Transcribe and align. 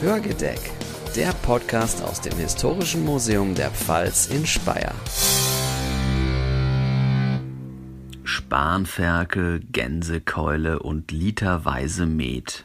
Hörgedeck, 0.00 0.60
der 1.16 1.32
Podcast 1.42 2.04
aus 2.04 2.20
dem 2.20 2.38
Historischen 2.38 3.04
Museum 3.04 3.56
der 3.56 3.72
Pfalz 3.72 4.28
in 4.28 4.46
Speyer. 4.46 4.94
Spanferkel, 8.22 9.58
Gänsekeule 9.72 10.78
und 10.78 11.10
literweise 11.10 12.06
Met. 12.06 12.64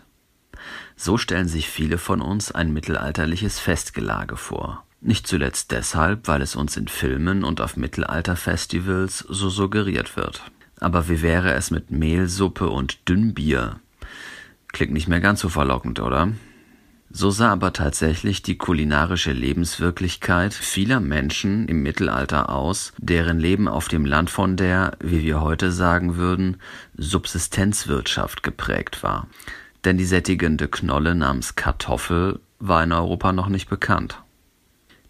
So 0.95 1.17
stellen 1.17 1.47
sich 1.47 1.69
viele 1.69 1.97
von 1.97 2.21
uns 2.21 2.51
ein 2.51 2.71
mittelalterliches 2.71 3.57
Festgelage 3.57 4.37
vor. 4.37 4.85
Nicht 5.01 5.25
zuletzt 5.25 5.71
deshalb, 5.71 6.27
weil 6.27 6.43
es 6.43 6.55
uns 6.55 6.77
in 6.77 6.87
Filmen 6.87 7.43
und 7.43 7.61
auf 7.61 7.77
Mittelalterfestivals 7.77 9.25
so 9.27 9.49
suggeriert 9.49 10.15
wird. 10.17 10.43
Aber 10.79 11.09
wie 11.09 11.23
wäre 11.23 11.53
es 11.53 11.71
mit 11.71 11.89
Mehlsuppe 11.89 12.69
und 12.69 13.09
Dünnbier? 13.09 13.79
Klingt 14.71 14.93
nicht 14.93 15.07
mehr 15.07 15.19
ganz 15.19 15.39
so 15.39 15.49
verlockend, 15.49 15.99
oder? 15.99 16.31
So 17.15 17.29
sah 17.29 17.51
aber 17.51 17.73
tatsächlich 17.73 18.41
die 18.41 18.57
kulinarische 18.57 19.33
Lebenswirklichkeit 19.33 20.51
vieler 20.51 20.99
Menschen 20.99 21.67
im 21.67 21.83
Mittelalter 21.83 22.49
aus, 22.49 22.91
deren 22.97 23.39
Leben 23.39 23.67
auf 23.67 23.87
dem 23.87 24.03
Land 24.03 24.31
von 24.31 24.57
der, 24.57 24.97
wie 24.99 25.21
wir 25.21 25.39
heute 25.39 25.71
sagen 25.71 26.17
würden, 26.17 26.57
Subsistenzwirtschaft 26.97 28.41
geprägt 28.41 29.03
war. 29.03 29.27
Denn 29.85 29.99
die 29.99 30.05
sättigende 30.05 30.67
Knolle 30.67 31.13
namens 31.13 31.53
Kartoffel 31.53 32.39
war 32.57 32.83
in 32.83 32.91
Europa 32.91 33.31
noch 33.31 33.47
nicht 33.47 33.69
bekannt. 33.69 34.19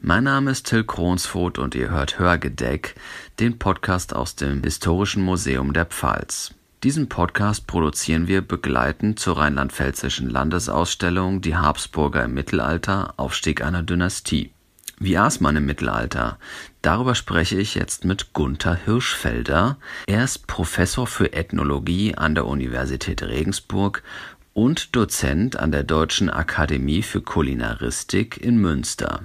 Mein 0.02 0.26
Name 0.26 0.52
ist 0.52 0.66
Till 0.66 0.84
Kronsfoth 0.84 1.58
und 1.58 1.74
ihr 1.74 1.90
hört 1.90 2.20
Hörgedeck, 2.20 2.96
den 3.40 3.60
Podcast 3.60 4.14
aus 4.14 4.36
dem 4.36 4.62
Historischen 4.62 5.24
Museum 5.24 5.72
der 5.72 5.86
Pfalz. 5.86 6.53
Diesen 6.84 7.08
Podcast 7.08 7.66
produzieren 7.66 8.28
wir 8.28 8.42
begleitend 8.42 9.18
zur 9.18 9.38
rheinland-pfälzischen 9.38 10.30
Landesausstellung 10.30 11.40
Die 11.40 11.56
Habsburger 11.56 12.26
im 12.26 12.34
Mittelalter, 12.34 13.14
Aufstieg 13.16 13.64
einer 13.64 13.84
Dynastie. 13.84 14.52
Wie 15.00 15.18
aß 15.18 15.40
man 15.40 15.56
im 15.56 15.66
Mittelalter? 15.66 16.38
Darüber 16.82 17.16
spreche 17.16 17.58
ich 17.58 17.76
jetzt 17.76 18.04
mit 18.04 18.34
Gunther 18.34 18.76
Hirschfelder. 18.76 19.78
Er 20.08 20.26
ist 20.26 20.46
Professor 20.46 21.08
für 21.08 21.32
Ethnologie 21.32 22.16
an 22.16 22.36
der 22.36 22.48
Universität 22.48 23.24
Regensburg 23.24 24.04
und 24.52 24.94
Dozent 24.94 25.56
an 25.58 25.72
der 25.72 25.84
Deutschen 25.84 26.30
Akademie 26.30 27.02
für 27.02 27.22
Kulinaristik 27.22 28.36
in 28.44 28.58
Münster. 28.58 29.22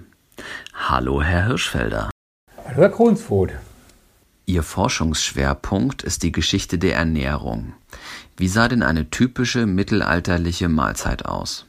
Hallo, 0.74 1.22
Herr 1.22 1.46
Hirschfelder. 1.46 2.08
Hallo, 2.56 2.76
Herr 2.82 2.90
Kronsfoth. 2.90 3.50
Ihr 4.48 4.62
Forschungsschwerpunkt 4.62 6.02
ist 6.02 6.22
die 6.22 6.32
Geschichte 6.32 6.78
der 6.78 6.96
Ernährung. 6.96 7.74
Wie 8.38 8.48
sah 8.48 8.66
denn 8.66 8.82
eine 8.82 9.10
typische 9.10 9.66
mittelalterliche 9.66 10.70
Mahlzeit 10.70 11.26
aus? 11.26 11.66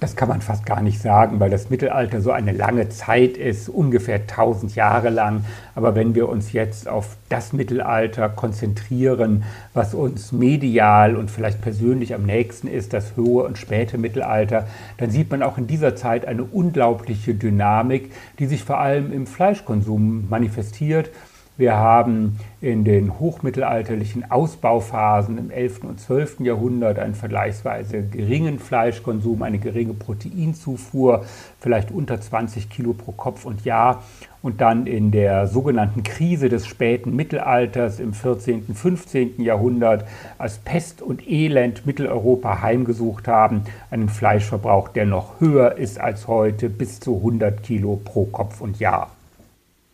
Das 0.00 0.16
kann 0.16 0.30
man 0.30 0.40
fast 0.40 0.64
gar 0.64 0.80
nicht 0.80 0.98
sagen, 0.98 1.40
weil 1.40 1.50
das 1.50 1.68
Mittelalter 1.68 2.22
so 2.22 2.30
eine 2.30 2.52
lange 2.52 2.88
Zeit 2.88 3.36
ist, 3.36 3.68
ungefähr 3.68 4.14
1000 4.14 4.74
Jahre 4.74 5.10
lang. 5.10 5.44
Aber 5.74 5.94
wenn 5.94 6.14
wir 6.14 6.30
uns 6.30 6.52
jetzt 6.52 6.88
auf 6.88 7.18
das 7.28 7.52
Mittelalter 7.52 8.30
konzentrieren, 8.30 9.44
was 9.74 9.92
uns 9.92 10.32
medial 10.32 11.16
und 11.16 11.30
vielleicht 11.30 11.60
persönlich 11.60 12.14
am 12.14 12.22
nächsten 12.22 12.66
ist, 12.66 12.94
das 12.94 13.14
hohe 13.14 13.44
und 13.44 13.58
späte 13.58 13.98
Mittelalter, 13.98 14.68
dann 14.96 15.10
sieht 15.10 15.30
man 15.30 15.42
auch 15.42 15.58
in 15.58 15.66
dieser 15.66 15.94
Zeit 15.96 16.24
eine 16.24 16.44
unglaubliche 16.44 17.34
Dynamik, 17.34 18.10
die 18.38 18.46
sich 18.46 18.64
vor 18.64 18.78
allem 18.78 19.12
im 19.12 19.26
Fleischkonsum 19.26 20.30
manifestiert. 20.30 21.10
Wir 21.56 21.76
haben 21.76 22.40
in 22.60 22.82
den 22.82 23.20
hochmittelalterlichen 23.20 24.28
Ausbauphasen 24.28 25.38
im 25.38 25.52
11. 25.52 25.84
und 25.84 26.00
12. 26.00 26.40
Jahrhundert 26.40 26.98
einen 26.98 27.14
vergleichsweise 27.14 28.02
geringen 28.02 28.58
Fleischkonsum, 28.58 29.40
eine 29.40 29.60
geringe 29.60 29.94
Proteinzufuhr, 29.94 31.24
vielleicht 31.60 31.92
unter 31.92 32.20
20 32.20 32.70
Kilo 32.70 32.92
pro 32.92 33.12
Kopf 33.12 33.44
und 33.44 33.64
Jahr. 33.64 34.02
Und 34.42 34.60
dann 34.60 34.88
in 34.88 35.12
der 35.12 35.46
sogenannten 35.46 36.02
Krise 36.02 36.48
des 36.48 36.66
späten 36.66 37.14
Mittelalters 37.14 38.00
im 38.00 38.14
14., 38.14 38.64
und 38.66 38.74
15. 38.74 39.40
Jahrhundert, 39.40 40.06
als 40.38 40.58
Pest 40.58 41.02
und 41.02 41.24
Elend 41.30 41.86
Mitteleuropa 41.86 42.62
heimgesucht 42.62 43.28
haben, 43.28 43.62
einen 43.92 44.08
Fleischverbrauch, 44.08 44.88
der 44.88 45.06
noch 45.06 45.38
höher 45.38 45.78
ist 45.78 46.00
als 46.00 46.26
heute, 46.26 46.68
bis 46.68 46.98
zu 46.98 47.18
100 47.18 47.62
Kilo 47.62 48.00
pro 48.04 48.24
Kopf 48.24 48.60
und 48.60 48.80
Jahr. 48.80 49.12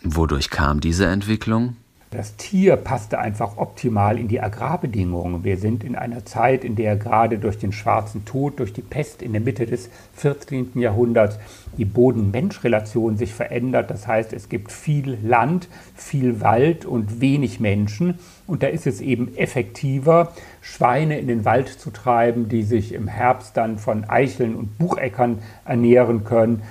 Wodurch 0.03 0.49
kam 0.49 0.81
diese 0.81 1.07
Entwicklung? 1.07 1.77
Das 2.11 2.35
Tier 2.35 2.75
passte 2.75 3.21
einfach 3.21 3.57
optimal 3.57 4.19
in 4.19 4.27
die 4.27 4.41
Agrarbedingungen. 4.41 5.45
Wir 5.45 5.59
sind 5.59 5.85
in 5.85 5.95
einer 5.95 6.25
Zeit, 6.25 6.65
in 6.65 6.75
der 6.75 6.97
gerade 6.97 7.39
durch 7.39 7.59
den 7.59 7.71
schwarzen 7.71 8.25
Tod, 8.25 8.59
durch 8.59 8.73
die 8.73 8.83
Pest 8.83 9.23
in 9.23 9.31
der 9.33 9.41
Mitte 9.41 9.65
des 9.65 9.91
14. 10.15 10.73
Jahrhunderts 10.75 11.39
die 11.77 11.85
Boden-Mensch-Relation 11.85 13.17
sich 13.17 13.33
verändert. 13.33 13.93
Das 13.93 14.09
heißt, 14.09 14.33
es 14.33 14.49
gibt 14.49 14.73
viel 14.73 15.19
Land, 15.23 15.69
viel 15.95 16.41
Wald 16.41 16.85
und 16.85 17.21
wenig 17.21 17.61
Menschen. 17.61 18.19
Und 18.49 18.65
da 18.65 18.67
ist 18.67 18.89
es 18.89 19.01
eben 19.01 19.37
effektiver, 19.37 20.33
Schweine 20.63 21.21
in 21.21 21.29
den 21.29 21.45
Wald 21.45 21.69
zu 21.69 21.91
treiben, 21.91 22.49
die 22.49 22.65
sich 22.65 22.93
im 22.93 23.07
Herbst 23.07 23.57
dann 23.57 23.79
von 23.79 24.09
Eicheln 24.09 24.57
und 24.57 24.79
Bucheckern 24.79 25.39
ernähren 25.65 26.25
können 26.25 26.63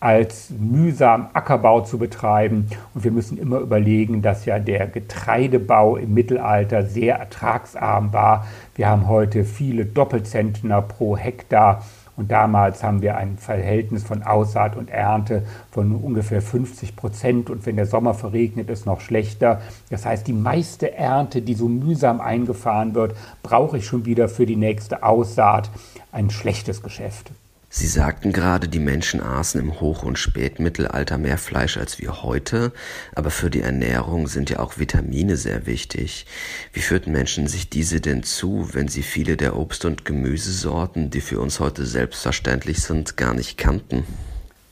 als 0.00 0.50
mühsam 0.50 1.28
Ackerbau 1.32 1.80
zu 1.80 1.98
betreiben. 1.98 2.68
Und 2.94 3.04
wir 3.04 3.10
müssen 3.10 3.38
immer 3.38 3.58
überlegen, 3.58 4.22
dass 4.22 4.44
ja 4.44 4.58
der 4.58 4.86
Getreidebau 4.86 5.96
im 5.96 6.14
Mittelalter 6.14 6.84
sehr 6.84 7.16
ertragsarm 7.16 8.12
war. 8.12 8.46
Wir 8.74 8.88
haben 8.88 9.08
heute 9.08 9.44
viele 9.44 9.86
Doppelzentner 9.86 10.82
pro 10.82 11.16
Hektar. 11.16 11.82
Und 12.16 12.30
damals 12.30 12.82
haben 12.82 13.02
wir 13.02 13.16
ein 13.16 13.36
Verhältnis 13.36 14.02
von 14.02 14.22
Aussaat 14.22 14.74
und 14.76 14.90
Ernte 14.90 15.42
von 15.70 15.94
ungefähr 15.94 16.40
50 16.40 16.96
Prozent. 16.96 17.50
Und 17.50 17.66
wenn 17.66 17.76
der 17.76 17.86
Sommer 17.86 18.14
verregnet, 18.14 18.70
ist 18.70 18.86
noch 18.86 19.00
schlechter. 19.00 19.60
Das 19.90 20.06
heißt, 20.06 20.26
die 20.26 20.32
meiste 20.32 20.94
Ernte, 20.94 21.42
die 21.42 21.54
so 21.54 21.68
mühsam 21.68 22.20
eingefahren 22.20 22.94
wird, 22.94 23.14
brauche 23.42 23.78
ich 23.78 23.86
schon 23.86 24.06
wieder 24.06 24.28
für 24.28 24.46
die 24.46 24.56
nächste 24.56 25.02
Aussaat. 25.02 25.70
Ein 26.10 26.30
schlechtes 26.30 26.82
Geschäft. 26.82 27.32
Sie 27.68 27.88
sagten 27.88 28.32
gerade, 28.32 28.68
die 28.68 28.78
Menschen 28.78 29.20
aßen 29.20 29.60
im 29.60 29.80
Hoch- 29.80 30.04
und 30.04 30.18
Spätmittelalter 30.18 31.18
mehr 31.18 31.36
Fleisch 31.36 31.76
als 31.76 31.98
wir 31.98 32.22
heute, 32.22 32.72
aber 33.14 33.30
für 33.30 33.50
die 33.50 33.60
Ernährung 33.60 34.28
sind 34.28 34.50
ja 34.50 34.60
auch 34.60 34.78
Vitamine 34.78 35.36
sehr 35.36 35.66
wichtig. 35.66 36.26
Wie 36.72 36.80
führten 36.80 37.12
Menschen 37.12 37.48
sich 37.48 37.68
diese 37.68 38.00
denn 38.00 38.22
zu, 38.22 38.70
wenn 38.72 38.88
sie 38.88 39.02
viele 39.02 39.36
der 39.36 39.56
Obst- 39.56 39.84
und 39.84 40.04
Gemüsesorten, 40.04 41.10
die 41.10 41.20
für 41.20 41.40
uns 41.40 41.58
heute 41.58 41.84
selbstverständlich 41.84 42.82
sind, 42.82 43.16
gar 43.16 43.34
nicht 43.34 43.58
kannten? 43.58 44.04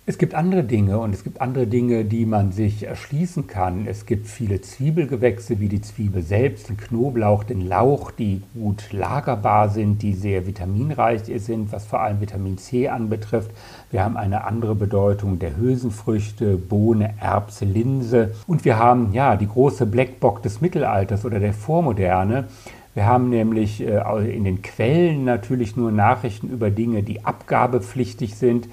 Es 0.06 0.18
gibt 0.18 0.34
andere 0.34 0.64
Dinge 0.64 0.98
und 0.98 1.14
es 1.14 1.24
gibt 1.24 1.40
andere 1.40 1.66
Dinge, 1.66 2.04
die 2.04 2.26
man 2.26 2.52
sich 2.52 2.82
erschließen 2.82 3.46
kann. 3.46 3.86
Es 3.86 4.04
gibt 4.04 4.26
viele 4.26 4.60
Zwiebelgewächse 4.60 5.60
wie 5.60 5.68
die 5.70 5.80
Zwiebel 5.80 6.20
selbst, 6.20 6.68
den 6.68 6.76
Knoblauch, 6.76 7.42
den 7.42 7.66
Lauch, 7.66 8.10
die 8.10 8.42
gut 8.52 8.92
lagerbar 8.92 9.70
sind, 9.70 10.02
die 10.02 10.12
sehr 10.12 10.46
vitaminreich 10.46 11.22
sind, 11.38 11.72
was 11.72 11.86
vor 11.86 12.02
allem 12.02 12.20
Vitamin 12.20 12.58
C 12.58 12.90
anbetrifft. 12.90 13.50
Wir 13.90 14.04
haben 14.04 14.18
eine 14.18 14.44
andere 14.44 14.74
Bedeutung 14.74 15.38
der 15.38 15.56
Hülsenfrüchte, 15.56 16.58
Bohne, 16.58 17.14
Erbse, 17.18 17.64
Linse 17.64 18.32
und 18.46 18.66
wir 18.66 18.78
haben 18.78 19.14
ja 19.14 19.36
die 19.36 19.48
große 19.48 19.86
Blackbox 19.86 20.42
des 20.42 20.60
Mittelalters 20.60 21.24
oder 21.24 21.40
der 21.40 21.54
Vormoderne. 21.54 22.48
Wir 22.94 23.06
haben 23.06 23.28
nämlich 23.28 23.80
äh, 23.80 24.00
in 24.32 24.44
den 24.44 24.62
Quellen 24.62 25.24
natürlich 25.24 25.76
nur 25.76 25.90
Nachrichten 25.90 26.48
über 26.48 26.70
Dinge, 26.70 27.02
die 27.02 27.24
abgabepflichtig 27.24 28.36
sind. 28.36 28.68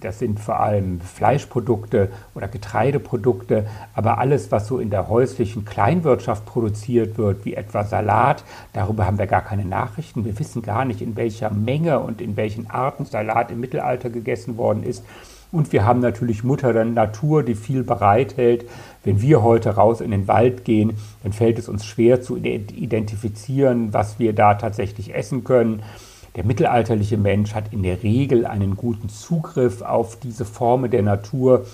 Das 0.00 0.18
sind 0.18 0.40
vor 0.40 0.58
allem 0.58 1.00
Fleischprodukte 1.00 2.10
oder 2.34 2.48
Getreideprodukte, 2.48 3.66
aber 3.94 4.18
alles, 4.18 4.50
was 4.50 4.66
so 4.66 4.78
in 4.80 4.90
der 4.90 5.08
häuslichen 5.08 5.64
Kleinwirtschaft 5.64 6.44
produziert 6.46 7.16
wird, 7.16 7.44
wie 7.44 7.54
etwa 7.54 7.84
Salat, 7.84 8.44
darüber 8.72 9.06
haben 9.06 9.18
wir 9.18 9.28
gar 9.28 9.42
keine 9.42 9.64
Nachrichten. 9.64 10.24
Wir 10.24 10.38
wissen 10.38 10.62
gar 10.62 10.84
nicht, 10.84 11.00
in 11.00 11.16
welcher 11.16 11.50
Menge 11.50 12.00
und 12.00 12.20
in 12.20 12.36
welchen 12.36 12.68
Arten 12.68 13.04
Salat 13.04 13.52
im 13.52 13.60
Mittelalter 13.60 14.10
gegessen 14.10 14.56
worden 14.56 14.82
ist. 14.82 15.04
Und 15.52 15.72
wir 15.72 15.84
haben 15.84 16.00
natürlich 16.00 16.44
Mutter 16.44 16.72
der 16.72 16.84
Natur, 16.84 17.42
die 17.42 17.54
viel 17.54 17.82
bereithält. 17.82 18.66
Wenn 19.02 19.20
wir 19.20 19.42
heute 19.42 19.70
raus 19.70 20.00
in 20.00 20.12
den 20.12 20.28
Wald 20.28 20.64
gehen, 20.64 20.96
dann 21.22 21.32
fällt 21.32 21.58
es 21.58 21.68
uns 21.68 21.84
schwer 21.84 22.22
zu 22.22 22.36
identifizieren, 22.36 23.92
was 23.92 24.18
wir 24.18 24.32
da 24.32 24.54
tatsächlich 24.54 25.14
essen 25.14 25.42
können. 25.42 25.82
Der 26.36 26.44
mittelalterliche 26.44 27.16
Mensch 27.16 27.54
hat 27.54 27.72
in 27.72 27.82
der 27.82 28.02
Regel 28.04 28.46
einen 28.46 28.76
guten 28.76 29.08
Zugriff 29.08 29.82
auf 29.82 30.16
diese 30.16 30.44
Formen 30.44 30.90
der 30.90 31.02
Natur 31.02 31.66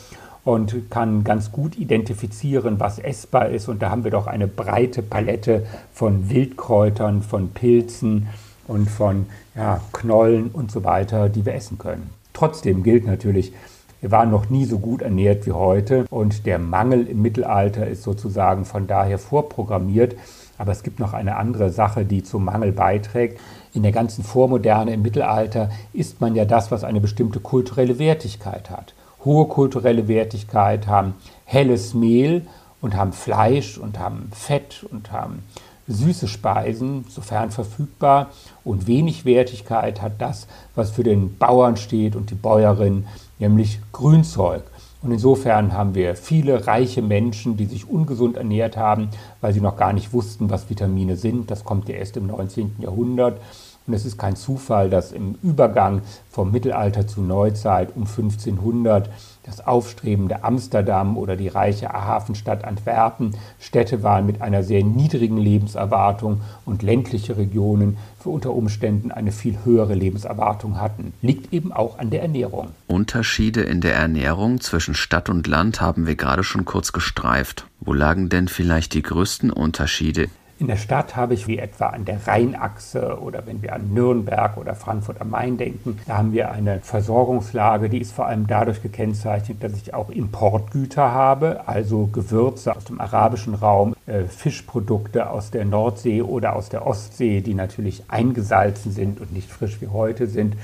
und 0.44 0.90
kann 0.90 1.24
ganz 1.24 1.52
gut 1.52 1.76
identifizieren, 1.76 2.80
was 2.80 2.98
essbar 2.98 3.48
ist. 3.50 3.68
Und 3.68 3.82
da 3.82 3.90
haben 3.90 4.04
wir 4.04 4.12
doch 4.12 4.26
eine 4.26 4.46
breite 4.46 5.02
Palette 5.02 5.66
von 5.92 6.30
Wildkräutern, 6.30 7.22
von 7.22 7.50
Pilzen 7.50 8.28
und 8.66 8.88
von 8.88 9.26
ja, 9.54 9.80
Knollen 9.92 10.50
und 10.52 10.70
so 10.70 10.84
weiter, 10.84 11.28
die 11.28 11.44
wir 11.44 11.54
essen 11.54 11.78
können. 11.78 12.10
Trotzdem 12.36 12.82
gilt 12.82 13.06
natürlich, 13.06 13.54
wir 14.02 14.10
waren 14.10 14.30
noch 14.30 14.50
nie 14.50 14.66
so 14.66 14.78
gut 14.78 15.00
ernährt 15.00 15.46
wie 15.46 15.52
heute 15.52 16.04
und 16.10 16.44
der 16.44 16.58
Mangel 16.58 17.06
im 17.06 17.22
Mittelalter 17.22 17.86
ist 17.86 18.02
sozusagen 18.02 18.66
von 18.66 18.86
daher 18.86 19.18
vorprogrammiert. 19.18 20.16
Aber 20.58 20.72
es 20.72 20.82
gibt 20.82 21.00
noch 21.00 21.14
eine 21.14 21.36
andere 21.36 21.70
Sache, 21.70 22.04
die 22.04 22.22
zum 22.22 22.44
Mangel 22.44 22.72
beiträgt. 22.72 23.40
in 23.72 23.82
der 23.82 23.92
ganzen 23.92 24.22
Vormoderne 24.22 24.92
im 24.92 25.00
Mittelalter 25.00 25.70
isst 25.94 26.20
man 26.20 26.34
ja 26.34 26.44
das, 26.44 26.70
was 26.70 26.84
eine 26.84 27.00
bestimmte 27.00 27.40
kulturelle 27.40 27.98
Wertigkeit 27.98 28.68
hat. 28.68 28.92
Hohe 29.24 29.46
kulturelle 29.46 30.06
Wertigkeit 30.06 30.86
haben 30.86 31.14
helles 31.46 31.94
Mehl 31.94 32.46
und 32.82 32.96
haben 32.96 33.14
Fleisch 33.14 33.78
und 33.78 33.98
haben 33.98 34.28
Fett 34.34 34.84
und 34.90 35.10
haben 35.10 35.42
süße 35.88 36.28
Speisen, 36.28 37.04
sofern 37.08 37.50
verfügbar, 37.50 38.30
und 38.64 38.86
wenig 38.86 39.24
Wertigkeit 39.24 40.02
hat 40.02 40.14
das, 40.18 40.46
was 40.74 40.90
für 40.90 41.04
den 41.04 41.36
Bauern 41.38 41.76
steht 41.76 42.16
und 42.16 42.30
die 42.30 42.34
Bäuerin, 42.34 43.06
nämlich 43.38 43.80
Grünzeug. 43.92 44.62
Und 45.02 45.12
insofern 45.12 45.72
haben 45.72 45.94
wir 45.94 46.16
viele 46.16 46.66
reiche 46.66 47.02
Menschen, 47.02 47.56
die 47.56 47.66
sich 47.66 47.88
ungesund 47.88 48.36
ernährt 48.36 48.76
haben, 48.76 49.10
weil 49.40 49.52
sie 49.52 49.60
noch 49.60 49.76
gar 49.76 49.92
nicht 49.92 50.12
wussten, 50.12 50.50
was 50.50 50.68
Vitamine 50.68 51.16
sind. 51.16 51.50
Das 51.50 51.64
kommt 51.64 51.88
ja 51.88 51.94
erst 51.94 52.16
im 52.16 52.26
19. 52.26 52.76
Jahrhundert. 52.80 53.40
Und 53.86 53.94
es 53.94 54.04
ist 54.04 54.18
kein 54.18 54.34
Zufall, 54.34 54.90
dass 54.90 55.12
im 55.12 55.36
Übergang 55.42 56.02
vom 56.28 56.50
Mittelalter 56.50 57.06
zur 57.06 57.22
Neuzeit 57.22 57.94
um 57.94 58.02
1500 58.02 59.08
das 59.46 59.66
aufstrebende 59.66 60.44
Amsterdam 60.44 61.16
oder 61.16 61.36
die 61.36 61.48
reiche 61.48 61.88
Hafenstadt 61.88 62.64
Antwerpen 62.64 63.36
Städte 63.60 64.02
waren 64.02 64.26
mit 64.26 64.42
einer 64.42 64.62
sehr 64.62 64.82
niedrigen 64.84 65.38
Lebenserwartung 65.38 66.40
und 66.64 66.82
ländliche 66.82 67.36
Regionen 67.36 67.96
für 68.18 68.30
unter 68.30 68.52
Umständen 68.52 69.12
eine 69.12 69.30
viel 69.30 69.58
höhere 69.64 69.94
Lebenserwartung 69.94 70.80
hatten. 70.80 71.12
Liegt 71.22 71.52
eben 71.52 71.72
auch 71.72 71.98
an 71.98 72.10
der 72.10 72.22
Ernährung. 72.22 72.68
Unterschiede 72.88 73.62
in 73.62 73.80
der 73.80 73.94
Ernährung 73.94 74.60
zwischen 74.60 74.94
Stadt 74.94 75.28
und 75.28 75.46
Land 75.46 75.80
haben 75.80 76.06
wir 76.06 76.16
gerade 76.16 76.42
schon 76.42 76.64
kurz 76.64 76.92
gestreift. 76.92 77.66
Wo 77.80 77.92
lagen 77.92 78.28
denn 78.28 78.48
vielleicht 78.48 78.94
die 78.94 79.02
größten 79.02 79.50
Unterschiede? 79.50 80.28
In 80.58 80.68
der 80.68 80.76
Stadt 80.76 81.16
habe 81.16 81.34
ich 81.34 81.46
wie 81.48 81.58
etwa 81.58 81.88
an 81.88 82.06
der 82.06 82.26
Rheinachse 82.26 83.20
oder 83.20 83.46
wenn 83.46 83.60
wir 83.60 83.74
an 83.74 83.92
Nürnberg 83.92 84.56
oder 84.56 84.74
Frankfurt 84.74 85.20
am 85.20 85.28
Main 85.28 85.58
denken, 85.58 85.98
da 86.06 86.16
haben 86.16 86.32
wir 86.32 86.50
eine 86.50 86.80
Versorgungslage, 86.80 87.90
die 87.90 88.00
ist 88.00 88.12
vor 88.12 88.26
allem 88.26 88.46
dadurch 88.46 88.80
gekennzeichnet, 88.82 89.62
dass 89.62 89.74
ich 89.74 89.92
auch 89.92 90.08
Importgüter 90.08 91.12
habe, 91.12 91.68
also 91.68 92.06
Gewürze 92.06 92.74
aus 92.74 92.84
dem 92.84 93.02
arabischen 93.02 93.54
Raum, 93.54 93.94
äh, 94.06 94.24
Fischprodukte 94.24 95.28
aus 95.28 95.50
der 95.50 95.66
Nordsee 95.66 96.22
oder 96.22 96.56
aus 96.56 96.70
der 96.70 96.86
Ostsee, 96.86 97.42
die 97.42 97.52
natürlich 97.52 98.04
eingesalzen 98.08 98.92
sind 98.92 99.20
und 99.20 99.34
nicht 99.34 99.50
frisch 99.50 99.82
wie 99.82 99.88
heute 99.88 100.26
sind. 100.26 100.56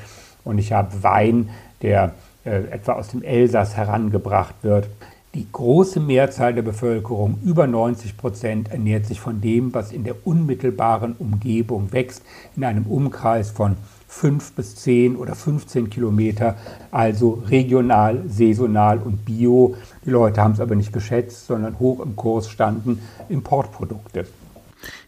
Und 0.42 0.56
ich 0.56 0.72
habe 0.72 1.02
Wein, 1.02 1.50
der 1.82 2.14
äh, 2.46 2.62
etwa 2.70 2.94
aus 2.94 3.08
dem 3.08 3.22
Elsass 3.22 3.76
herangebracht 3.76 4.54
wird. 4.62 4.88
Die 5.34 5.46
große 5.50 5.98
Mehrzahl 5.98 6.52
der 6.52 6.60
Bevölkerung, 6.60 7.38
über 7.42 7.66
90 7.66 8.18
Prozent, 8.18 8.70
ernährt 8.70 9.06
sich 9.06 9.18
von 9.18 9.40
dem, 9.40 9.72
was 9.72 9.90
in 9.90 10.04
der 10.04 10.26
unmittelbaren 10.26 11.14
Umgebung 11.18 11.90
wächst, 11.90 12.22
in 12.54 12.64
einem 12.64 12.84
Umkreis 12.84 13.50
von 13.50 13.76
5 14.08 14.52
bis 14.52 14.76
10 14.76 15.16
oder 15.16 15.34
15 15.34 15.88
Kilometer, 15.88 16.58
also 16.90 17.42
regional, 17.48 18.24
saisonal 18.28 18.98
und 18.98 19.24
bio. 19.24 19.74
Die 20.04 20.10
Leute 20.10 20.42
haben 20.42 20.52
es 20.52 20.60
aber 20.60 20.74
nicht 20.74 20.92
geschätzt, 20.92 21.46
sondern 21.46 21.78
hoch 21.78 22.00
im 22.00 22.14
Kurs 22.14 22.50
standen 22.50 23.00
Importprodukte. 23.30 24.26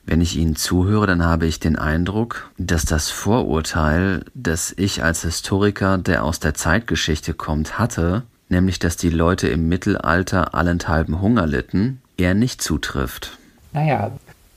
Wenn 0.06 0.22
ich 0.22 0.38
Ihnen 0.38 0.56
zuhöre, 0.56 1.06
dann 1.06 1.22
habe 1.22 1.44
ich 1.44 1.60
den 1.60 1.76
Eindruck, 1.76 2.50
dass 2.56 2.86
das 2.86 3.10
Vorurteil, 3.10 4.24
das 4.32 4.72
ich 4.74 5.02
als 5.02 5.20
Historiker, 5.20 5.98
der 5.98 6.24
aus 6.24 6.40
der 6.40 6.54
Zeitgeschichte 6.54 7.34
kommt, 7.34 7.78
hatte, 7.78 8.22
nämlich 8.48 8.78
dass 8.78 8.96
die 8.96 9.10
Leute 9.10 9.48
im 9.48 9.68
Mittelalter 9.68 10.54
allenthalben 10.54 11.20
Hunger 11.20 11.46
litten, 11.46 12.00
eher 12.16 12.34
nicht 12.34 12.62
zutrifft. 12.62 13.38
Naja, 13.72 14.12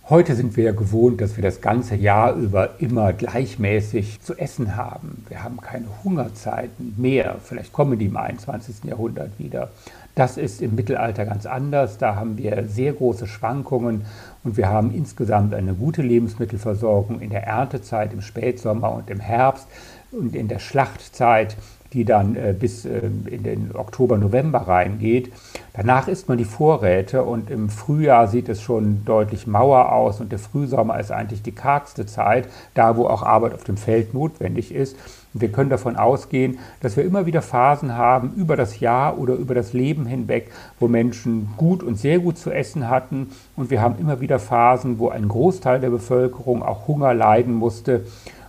heute 0.09 0.35
sind 0.35 0.55
wir 0.55 0.65
ja 0.65 0.71
gewohnt, 0.71 1.21
dass 1.21 1.37
wir 1.37 1.43
das 1.43 1.61
ganze 1.61 1.95
Jahr 1.95 2.35
über 2.35 2.79
immer 2.79 3.13
gleichmäßig 3.13 4.21
zu 4.21 4.37
essen 4.37 4.75
haben. 4.75 5.25
Wir 5.27 5.43
haben 5.43 5.59
keine 5.59 5.87
Hungerzeiten 6.03 6.93
mehr. 6.97 7.37
Vielleicht 7.43 7.73
kommen 7.73 7.97
die 7.97 8.05
im 8.05 8.17
21. 8.17 8.83
Jahrhundert 8.83 9.31
wieder. 9.39 9.69
Das 10.17 10.37
ist 10.37 10.63
im 10.63 10.73
Mittelalter 10.73 11.25
ganz 11.25 11.45
anders. 11.45 11.99
Da 11.99 12.15
haben 12.15 12.39
wir 12.39 12.65
sehr 12.67 12.93
große 12.93 13.27
Schwankungen 13.27 14.05
und 14.43 14.57
wir 14.57 14.67
haben 14.67 14.91
insgesamt 14.91 15.53
eine 15.53 15.75
gute 15.75 16.01
Lebensmittelversorgung 16.01 17.21
in 17.21 17.29
der 17.29 17.45
Erntezeit, 17.45 18.13
im 18.13 18.21
Spätsommer 18.21 18.93
und 18.93 19.11
im 19.11 19.19
Herbst 19.19 19.67
und 20.11 20.35
in 20.35 20.47
der 20.47 20.59
Schlachtzeit 20.59 21.55
die 21.93 22.05
dann 22.05 22.35
äh, 22.35 22.55
bis 22.57 22.85
äh, 22.85 23.09
in 23.25 23.43
den 23.43 23.75
Oktober, 23.75 24.17
November 24.17 24.59
reingeht. 24.59 25.31
Danach 25.73 26.07
isst 26.07 26.27
man 26.27 26.37
die 26.37 26.45
Vorräte 26.45 27.23
und 27.23 27.49
im 27.49 27.69
Frühjahr 27.69 28.27
sieht 28.27 28.49
es 28.49 28.61
schon 28.61 29.05
deutlich 29.05 29.47
mauer 29.47 29.91
aus 29.91 30.19
und 30.19 30.31
der 30.31 30.39
Frühsommer 30.39 30.99
ist 30.99 31.11
eigentlich 31.11 31.43
die 31.43 31.51
kargste 31.51 32.05
Zeit, 32.05 32.49
da 32.73 32.97
wo 32.97 33.07
auch 33.07 33.23
Arbeit 33.23 33.53
auf 33.53 33.63
dem 33.63 33.77
Feld 33.77 34.13
notwendig 34.13 34.73
ist. 34.73 34.97
Und 35.33 35.41
wir 35.41 35.51
können 35.51 35.69
davon 35.69 35.95
ausgehen, 35.95 36.57
dass 36.81 36.97
wir 36.97 37.03
immer 37.03 37.27
wieder 37.27 37.43
Phasen 37.43 37.95
haben 37.95 38.33
über 38.35 38.55
das 38.55 38.79
Jahr 38.79 39.19
oder 39.19 39.35
über 39.35 39.53
das 39.53 39.73
Leben 39.73 40.07
hinweg, 40.07 40.49
wo 40.79 40.87
Menschen 40.87 41.49
gut 41.57 41.83
und 41.83 41.95
sehr 41.95 42.17
gut 42.17 42.39
zu 42.39 42.49
essen 42.49 42.89
hatten. 42.89 43.29
Und 43.55 43.69
wir 43.69 43.81
haben 43.81 43.99
immer 43.99 44.19
wieder 44.19 44.39
Phasen, 44.39 44.97
wo 44.97 45.09
ein 45.09 45.27
Großteil 45.27 45.79
der 45.79 45.91
Bevölkerung 45.91 46.63
auch 46.63 46.87
Hunger 46.87 47.13
leiden 47.13 47.53
musste. 47.53 48.05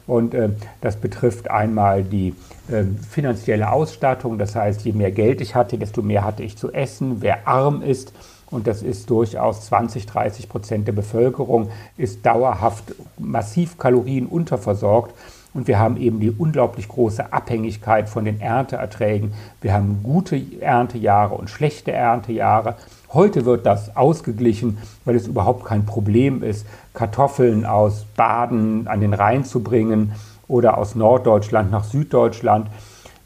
Und 0.08 0.32
äh, 0.32 0.48
das 0.80 0.96
betrifft 0.96 1.50
einmal 1.50 2.02
die 2.02 2.34
äh, 2.68 2.82
finanzielle 3.08 3.70
Ausstattung. 3.70 4.38
Das 4.38 4.56
heißt, 4.56 4.80
je 4.80 4.92
mehr 4.92 5.12
Geld 5.12 5.42
ich 5.42 5.54
hatte, 5.54 5.76
desto 5.76 6.00
mehr 6.00 6.24
hatte 6.24 6.42
ich 6.42 6.56
zu 6.56 6.72
essen. 6.72 7.18
Wer 7.20 7.46
arm 7.46 7.82
ist, 7.82 8.14
und 8.50 8.66
das 8.66 8.82
ist 8.82 9.10
durchaus 9.10 9.66
20, 9.66 10.06
30 10.06 10.48
Prozent 10.48 10.88
der 10.88 10.94
Bevölkerung, 10.94 11.68
ist 11.98 12.24
dauerhaft 12.24 12.94
massiv 13.18 13.76
kalorienunterversorgt. 13.76 15.14
Und 15.52 15.68
wir 15.68 15.78
haben 15.78 15.98
eben 15.98 16.20
die 16.20 16.30
unglaublich 16.30 16.88
große 16.88 17.30
Abhängigkeit 17.30 18.08
von 18.08 18.24
den 18.24 18.40
Ernteerträgen. 18.40 19.34
Wir 19.60 19.74
haben 19.74 20.00
gute 20.02 20.40
Erntejahre 20.60 21.34
und 21.34 21.50
schlechte 21.50 21.92
Erntejahre. 21.92 22.76
Heute 23.14 23.46
wird 23.46 23.64
das 23.64 23.96
ausgeglichen, 23.96 24.76
weil 25.06 25.16
es 25.16 25.26
überhaupt 25.26 25.64
kein 25.64 25.86
Problem 25.86 26.42
ist, 26.42 26.66
Kartoffeln 26.92 27.64
aus 27.64 28.04
Baden 28.16 28.86
an 28.86 29.00
den 29.00 29.14
Rhein 29.14 29.44
zu 29.44 29.62
bringen 29.62 30.12
oder 30.46 30.76
aus 30.76 30.94
Norddeutschland 30.94 31.70
nach 31.70 31.84
Süddeutschland. 31.84 32.68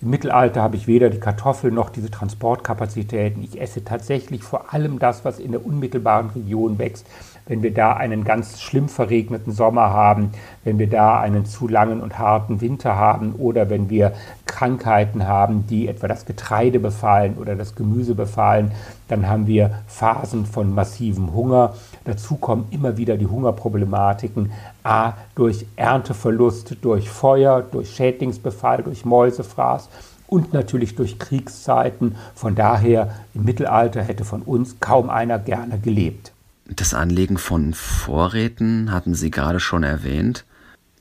Im 0.01 0.11
Mittelalter 0.11 0.63
habe 0.63 0.77
ich 0.77 0.87
weder 0.87 1.11
die 1.11 1.19
Kartoffel 1.19 1.73
noch 1.73 1.91
diese 1.91 2.13
Transportkapazitäten. 2.13 3.43
Ich 3.43 3.61
esse 3.61 3.85
tatsächlich 3.85 4.45
vor 4.45 4.73
allem 4.73 5.01
das, 5.01 5.25
was 5.25 5.41
in 5.41 5.51
der 5.51 5.67
unmittelbaren 5.67 6.31
Region 6.31 6.79
wächst 6.79 7.05
wenn 7.47 7.63
wir 7.63 7.75
da 7.75 7.95
einen 7.95 8.25
ganz 8.25 8.61
schlimm 8.61 8.89
verregneten 8.89 9.53
Sommer 9.53 9.91
haben, 9.91 10.31
wenn 10.65 10.79
wir 10.79 10.89
da 10.89 11.21
einen 11.21 11.45
zu 11.45 11.69
langen 11.69 12.01
und 12.01 12.19
harten 12.19 12.61
Winter 12.61 12.97
haben 12.97 13.35
oder 13.35 13.69
wenn 13.69 13.91
wir 13.91 14.13
Krankheiten 14.53 15.27
haben, 15.27 15.67
die 15.67 15.89
etwa 15.89 16.07
das 16.09 16.27
Getreide 16.27 16.79
befallen 16.79 17.37
oder 17.39 17.57
das 17.57 17.75
Gemüse 17.75 18.15
befallen, 18.15 18.71
dann 19.09 19.27
haben 19.27 19.47
wir 19.47 19.71
Phasen 19.87 20.45
von 20.45 20.75
massivem 20.75 21.33
Hunger. 21.33 21.75
Dazu 22.05 22.37
kommen 22.37 22.67
immer 22.71 22.99
wieder 22.99 23.17
die 23.17 23.27
Hungerproblematiken, 23.27 24.53
a 24.85 25.15
durch 25.35 25.67
Ernteverlust, 25.77 26.77
durch 26.83 27.09
Feuer, 27.09 27.63
durch 27.63 27.95
Schädlingsbefall, 27.95 28.83
durch 28.83 29.07
Mäusefraß 29.07 29.89
und 30.27 30.53
natürlich 30.53 30.97
durch 30.97 31.19
Kriegszeiten. 31.19 32.17
Von 32.35 32.55
daher 32.55 33.15
im 33.35 33.45
Mittelalter 33.45 34.03
hätte 34.03 34.25
von 34.25 34.43
uns 34.43 34.77
kaum 34.81 35.09
einer 35.09 35.39
gerne 35.39 35.79
gelebt. 35.79 36.33
Das 36.67 36.93
Anlegen 36.95 37.39
von 37.39 37.73
Vorräten 37.73 38.93
hatten 38.93 39.15
Sie 39.15 39.31
gerade 39.31 39.61
schon 39.61 39.83
erwähnt. 39.83 40.45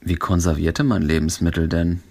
Wie 0.01 0.15
konservierte 0.15 0.83
man 0.83 1.01
Lebensmittel 1.01 1.67
denn? 1.67 2.01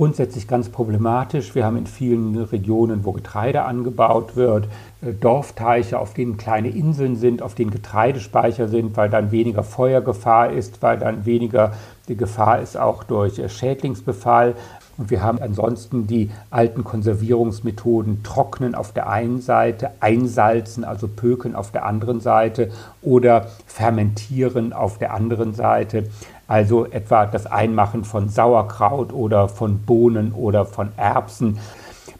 Grundsätzlich 0.00 0.48
ganz 0.48 0.70
problematisch. 0.70 1.54
Wir 1.54 1.66
haben 1.66 1.76
in 1.76 1.86
vielen 1.86 2.34
Regionen, 2.34 3.04
wo 3.04 3.12
Getreide 3.12 3.64
angebaut 3.64 4.34
wird, 4.34 4.66
äh, 5.02 5.12
Dorfteiche, 5.12 5.98
auf 5.98 6.14
denen 6.14 6.38
kleine 6.38 6.70
Inseln 6.70 7.16
sind, 7.16 7.42
auf 7.42 7.54
denen 7.54 7.70
Getreidespeicher 7.70 8.68
sind, 8.68 8.96
weil 8.96 9.10
dann 9.10 9.30
weniger 9.30 9.62
Feuergefahr 9.62 10.52
ist, 10.52 10.80
weil 10.80 10.96
dann 10.96 11.26
weniger 11.26 11.74
die 12.08 12.16
Gefahr 12.16 12.62
ist 12.62 12.78
auch 12.78 13.04
durch 13.04 13.38
äh, 13.38 13.50
Schädlingsbefall. 13.50 14.54
Und 15.00 15.10
wir 15.10 15.22
haben 15.22 15.40
ansonsten 15.40 16.06
die 16.06 16.28
alten 16.50 16.84
Konservierungsmethoden 16.84 18.22
Trocknen 18.22 18.74
auf 18.74 18.92
der 18.92 19.08
einen 19.08 19.40
Seite, 19.40 19.92
Einsalzen, 20.00 20.84
also 20.84 21.08
Pöken 21.08 21.54
auf 21.54 21.72
der 21.72 21.86
anderen 21.86 22.20
Seite 22.20 22.70
oder 23.00 23.46
Fermentieren 23.64 24.74
auf 24.74 24.98
der 24.98 25.14
anderen 25.14 25.54
Seite. 25.54 26.10
Also 26.46 26.84
etwa 26.84 27.24
das 27.24 27.46
Einmachen 27.46 28.04
von 28.04 28.28
Sauerkraut 28.28 29.14
oder 29.14 29.48
von 29.48 29.78
Bohnen 29.78 30.32
oder 30.32 30.66
von 30.66 30.90
Erbsen. 30.98 31.58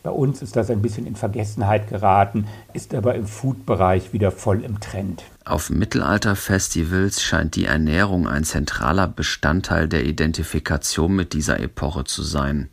Bei 0.03 0.11
uns 0.11 0.41
ist 0.41 0.57
das 0.57 0.71
ein 0.71 0.81
bisschen 0.81 1.07
in 1.07 1.17
Vergessenheit 1.17 1.87
geraten, 1.87 2.47
ist 2.73 2.95
aber 2.95 3.15
im 3.15 3.27
Food-Bereich 3.27 4.15
wieder 4.15 4.31
voll 4.31 4.65
im 4.65 4.81
Trend. 4.81 5.23
Auf 5.51 5.69
Mittelalterfestivals 5.69 7.25
scheint 7.25 7.57
die 7.57 7.65
Ernährung 7.65 8.29
ein 8.29 8.45
zentraler 8.45 9.09
Bestandteil 9.09 9.89
der 9.89 10.07
Identifikation 10.07 11.13
mit 11.13 11.33
dieser 11.33 11.59
Epoche 11.59 12.05
zu 12.05 12.23
sein. 12.23 12.69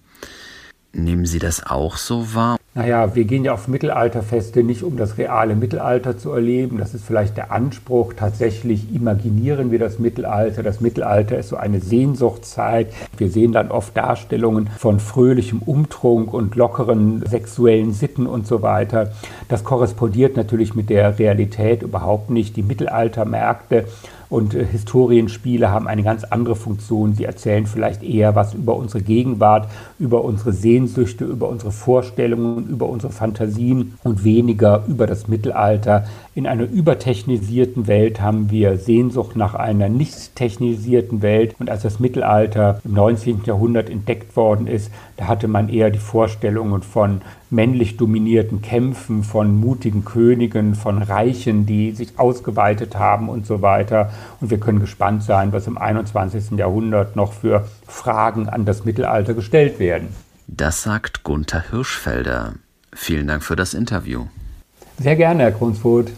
Nehmen 0.98 1.25
Sie 1.25 1.38
das 1.38 1.63
auch 1.63 1.96
so 1.96 2.34
wahr? 2.34 2.58
Naja, 2.74 3.16
wir 3.16 3.25
gehen 3.25 3.44
ja 3.44 3.54
auf 3.54 3.68
Mittelalterfeste 3.68 4.63
nicht, 4.63 4.82
um 4.82 4.98
das 4.98 5.20
reale 5.20 5.56
Mittelalter 5.56 6.18
zu 6.18 6.32
erleben. 6.32 6.80
Das 6.80 6.96
ist 6.96 7.06
vielleicht 7.06 7.38
der 7.38 7.51
Anspruch. 7.51 8.13
Tatsächlich 8.16 8.94
imaginieren 8.94 9.70
wir 9.70 9.77
das 9.77 10.00
Mittelalter. 10.00 10.63
Das 10.63 10.82
Mittelalter 10.82 11.38
ist 11.38 11.50
so 11.50 11.56
eine 11.56 11.82
Sehnsuchtszeit. 11.82 12.92
Wir 13.16 13.30
sehen 13.30 13.51
dann 13.51 13.70
oft 13.70 13.96
Darstellungen 13.96 14.72
von 14.75 15.00
fröhlichem 15.00 15.60
Umtrunk 15.60 16.34
und 16.34 16.56
lockeren 16.56 17.24
sexuellen 17.27 17.94
Sitten 17.94 18.25
und 18.25 18.48
so 18.48 18.63
weiter. 18.63 19.12
Das 19.50 19.63
korrespondiert 19.63 20.36
natürlich 20.36 20.74
mit 20.74 20.89
der 20.89 21.20
Realität 21.20 21.84
überhaupt 21.84 22.32
nicht. 22.32 22.56
Die 22.56 22.63
Mittelaltermärkte 22.63 23.86
und 24.30 24.54
äh, 24.54 24.66
Historienspiele 24.66 25.70
haben 25.70 25.88
eine 25.88 26.04
ganz 26.04 26.24
andere 26.24 26.56
Funktion. 26.56 27.14
Sie 27.14 27.24
erzählen 27.24 27.66
vielleicht 27.66 28.04
eher 28.04 28.36
was 28.36 28.54
über 28.54 28.76
unsere 28.76 29.04
Gegenwart, 29.04 29.70
über 30.00 30.24
unsere 30.24 30.54
Sehnsüchte, 30.54 31.26
über 31.26 31.50
unsere 31.50 31.72
Vorstellungen, 31.72 32.68
über 32.68 32.88
unsere 32.88 33.14
Fantasien 33.14 33.98
und 34.04 34.24
weniger 34.24 34.84
über 34.88 35.08
das 35.08 35.28
Mittelalter. 35.28 36.06
In 36.36 36.46
einer 36.46 36.70
übertechnisierten 36.70 37.88
Welt 37.88 38.22
haben 38.22 38.52
wir 38.52 38.78
Sehnsucht 38.78 39.36
nach 39.36 39.56
einer 39.56 39.90
nicht 39.90 40.36
technisierten 40.36 41.22
Welt. 41.22 41.56
Und 41.60 41.70
als 41.70 41.84
das 41.84 42.00
Mittelalter 42.00 42.80
im 42.84 42.94
19. 42.94 43.42
Jahrhundert 43.46 43.90
entdeckt 43.90 44.36
worden 44.36 44.68
ist, 44.68 44.92
da 45.16 45.28
hatte 45.28 45.48
man 45.48 45.70
eher 45.70 45.90
die 45.90 46.00
Vorstellungen 46.00 46.84
von 46.84 47.22
männlich 47.50 47.98
dominierten 47.98 48.62
Kämpfen, 48.62 49.24
von 49.24 49.60
mutigen 49.60 50.04
Königen, 50.06 50.76
von 50.76 51.02
Reichen, 51.02 51.66
die 51.66 51.92
sich 51.92 52.20
ausgeweitet 52.20 52.98
haben 52.98 53.30
und 53.30 53.46
so 53.46 53.62
weiter. 53.62 54.12
Und 54.40 54.50
wir 54.50 54.60
können 54.60 54.80
gespannt 54.80 55.24
sein, 55.24 55.52
was 55.54 55.68
im 55.68 55.78
21. 55.78 56.52
Jahrhundert 56.58 57.16
noch 57.16 57.34
für 57.34 57.68
Fragen 57.88 58.50
an 58.50 58.66
das 58.66 58.86
Mittelalter 58.86 59.34
gestellt 59.34 59.80
werden. 59.80 60.10
Das 60.48 60.84
sagt 60.84 61.24
Gunther 61.24 61.64
Hirschfelder. 61.70 62.54
Vielen 62.94 63.28
Dank 63.28 63.44
für 63.44 63.56
das 63.56 63.74
Interview. 63.74 64.28
Sehr 64.98 65.16
gerne, 65.16 65.44
Herr 65.44 65.52
Krunsfurt. 65.52 66.12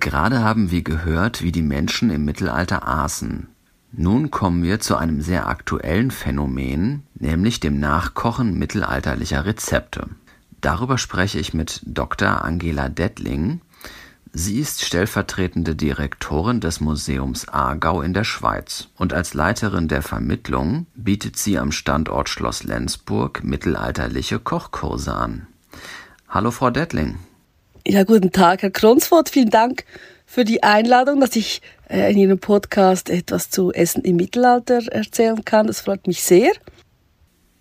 Gerade 0.00 0.42
haben 0.42 0.70
wir 0.70 0.82
gehört, 0.82 1.42
wie 1.42 1.52
die 1.52 1.62
Menschen 1.62 2.08
im 2.08 2.24
Mittelalter 2.24 2.88
aßen. 2.88 3.48
Nun 3.92 4.30
kommen 4.30 4.62
wir 4.62 4.80
zu 4.80 4.96
einem 4.96 5.20
sehr 5.20 5.46
aktuellen 5.46 6.10
Phänomen, 6.10 7.02
nämlich 7.14 7.60
dem 7.60 7.78
Nachkochen 7.78 8.58
mittelalterlicher 8.58 9.44
Rezepte. 9.44 10.08
Darüber 10.62 10.96
spreche 10.96 11.38
ich 11.38 11.52
mit 11.52 11.82
Dr. 11.84 12.44
Angela 12.44 12.88
Dettling. 12.88 13.60
Sie 14.32 14.58
ist 14.58 14.82
stellvertretende 14.84 15.76
Direktorin 15.76 16.60
des 16.60 16.80
Museums 16.80 17.48
Aargau 17.48 18.00
in 18.00 18.14
der 18.14 18.24
Schweiz 18.24 18.88
und 18.96 19.12
als 19.12 19.34
Leiterin 19.34 19.88
der 19.88 20.02
Vermittlung 20.02 20.86
bietet 20.94 21.36
sie 21.36 21.58
am 21.58 21.72
Standort 21.72 22.30
Schloss 22.30 22.62
Lenzburg 22.62 23.44
mittelalterliche 23.44 24.38
Kochkurse 24.38 25.14
an. 25.14 25.46
Hallo 26.28 26.52
Frau 26.52 26.70
Dettling. 26.70 27.18
Ja, 27.86 28.04
guten 28.04 28.30
Tag, 28.30 28.62
Herr 28.62 28.70
Kronsfort. 28.70 29.30
Vielen 29.30 29.50
Dank 29.50 29.84
für 30.26 30.44
die 30.44 30.62
Einladung, 30.62 31.20
dass 31.20 31.34
ich 31.34 31.62
äh, 31.88 32.12
in 32.12 32.18
Ihrem 32.18 32.38
Podcast 32.38 33.08
etwas 33.08 33.48
zu 33.48 33.72
Essen 33.72 34.02
im 34.04 34.16
Mittelalter 34.16 34.86
erzählen 34.92 35.44
kann. 35.44 35.66
Das 35.66 35.80
freut 35.80 36.06
mich 36.06 36.22
sehr. 36.22 36.52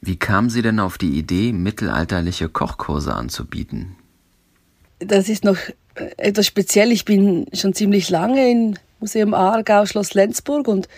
Wie 0.01 0.17
kam 0.17 0.49
Sie 0.49 0.61
denn 0.61 0.79
auf 0.79 0.97
die 0.97 1.17
Idee, 1.17 1.53
mittelalterliche 1.53 2.49
Kochkurse 2.49 3.13
anzubieten? 3.13 3.95
Das 4.99 5.29
ist 5.29 5.45
noch 5.45 5.57
äh, 5.95 6.09
etwas 6.17 6.45
speziell. 6.45 6.91
Ich 6.91 7.05
bin 7.05 7.47
schon 7.53 7.73
ziemlich 7.73 8.09
lange 8.09 8.51
im 8.51 8.75
Museum 8.99 9.33
Aargau, 9.33 9.85
Schloss 9.85 10.13
Lenzburg 10.13 10.67
und 10.67 10.89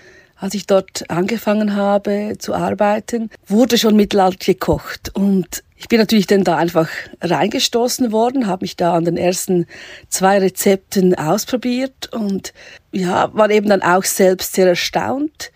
als 0.41 0.55
ich 0.55 0.65
dort 0.65 1.07
angefangen 1.09 1.75
habe 1.75 2.33
zu 2.39 2.55
arbeiten, 2.55 3.29
wurde 3.45 3.77
schon 3.77 3.95
Mittelalter 3.95 4.53
gekocht. 4.53 5.11
Und 5.13 5.63
ich 5.77 5.87
bin 5.87 5.99
natürlich 5.99 6.25
dann 6.25 6.43
da 6.43 6.57
einfach 6.57 6.89
reingestoßen 7.21 8.11
worden, 8.11 8.47
habe 8.47 8.63
mich 8.63 8.75
da 8.75 8.95
an 8.95 9.05
den 9.05 9.17
ersten 9.17 9.67
zwei 10.09 10.39
Rezepten 10.39 11.13
ausprobiert 11.13 12.11
und 12.11 12.53
ja, 12.91 13.31
war 13.35 13.51
eben 13.51 13.69
dann 13.69 13.83
auch 13.83 14.03
selbst 14.03 14.53
sehr 14.53 14.67
erstaunt, 14.67 15.51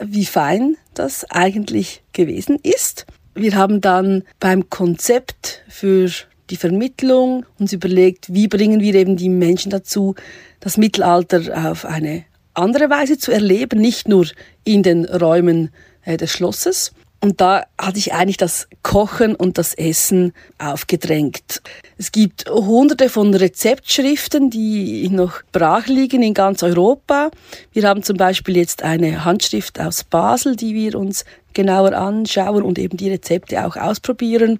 wie 0.00 0.24
fein 0.24 0.78
das 0.94 1.30
eigentlich 1.30 2.02
gewesen 2.14 2.58
ist. 2.62 3.04
Wir 3.34 3.54
haben 3.54 3.82
dann 3.82 4.22
beim 4.40 4.70
Konzept 4.70 5.62
für 5.68 6.10
die 6.48 6.56
Vermittlung 6.56 7.44
uns 7.58 7.74
überlegt, 7.74 8.32
wie 8.32 8.48
bringen 8.48 8.80
wir 8.80 8.94
eben 8.94 9.18
die 9.18 9.28
Menschen 9.28 9.70
dazu, 9.70 10.14
das 10.60 10.78
Mittelalter 10.78 11.70
auf 11.70 11.84
eine 11.84 12.24
andere 12.54 12.90
Weise 12.90 13.18
zu 13.18 13.32
erleben, 13.32 13.80
nicht 13.80 14.08
nur 14.08 14.26
in 14.64 14.82
den 14.82 15.04
Räumen 15.04 15.70
äh, 16.04 16.16
des 16.16 16.32
Schlosses, 16.32 16.92
und 17.22 17.40
da 17.40 17.66
hatte 17.78 17.98
ich 17.98 18.12
eigentlich 18.12 18.36
das 18.36 18.66
Kochen 18.82 19.36
und 19.36 19.56
das 19.56 19.74
Essen 19.74 20.32
aufgedrängt. 20.58 21.62
Es 21.96 22.10
gibt 22.10 22.50
hunderte 22.50 23.08
von 23.08 23.32
Rezeptschriften, 23.32 24.50
die 24.50 25.08
noch 25.08 25.40
brach 25.52 25.86
liegen 25.86 26.24
in 26.24 26.34
ganz 26.34 26.64
Europa. 26.64 27.30
Wir 27.70 27.88
haben 27.88 28.02
zum 28.02 28.16
Beispiel 28.16 28.56
jetzt 28.56 28.82
eine 28.82 29.24
Handschrift 29.24 29.78
aus 29.78 30.02
Basel, 30.02 30.56
die 30.56 30.74
wir 30.74 30.98
uns 30.98 31.24
genauer 31.54 31.92
anschauen 31.92 32.64
und 32.64 32.76
eben 32.80 32.96
die 32.96 33.10
Rezepte 33.10 33.64
auch 33.64 33.76
ausprobieren. 33.76 34.58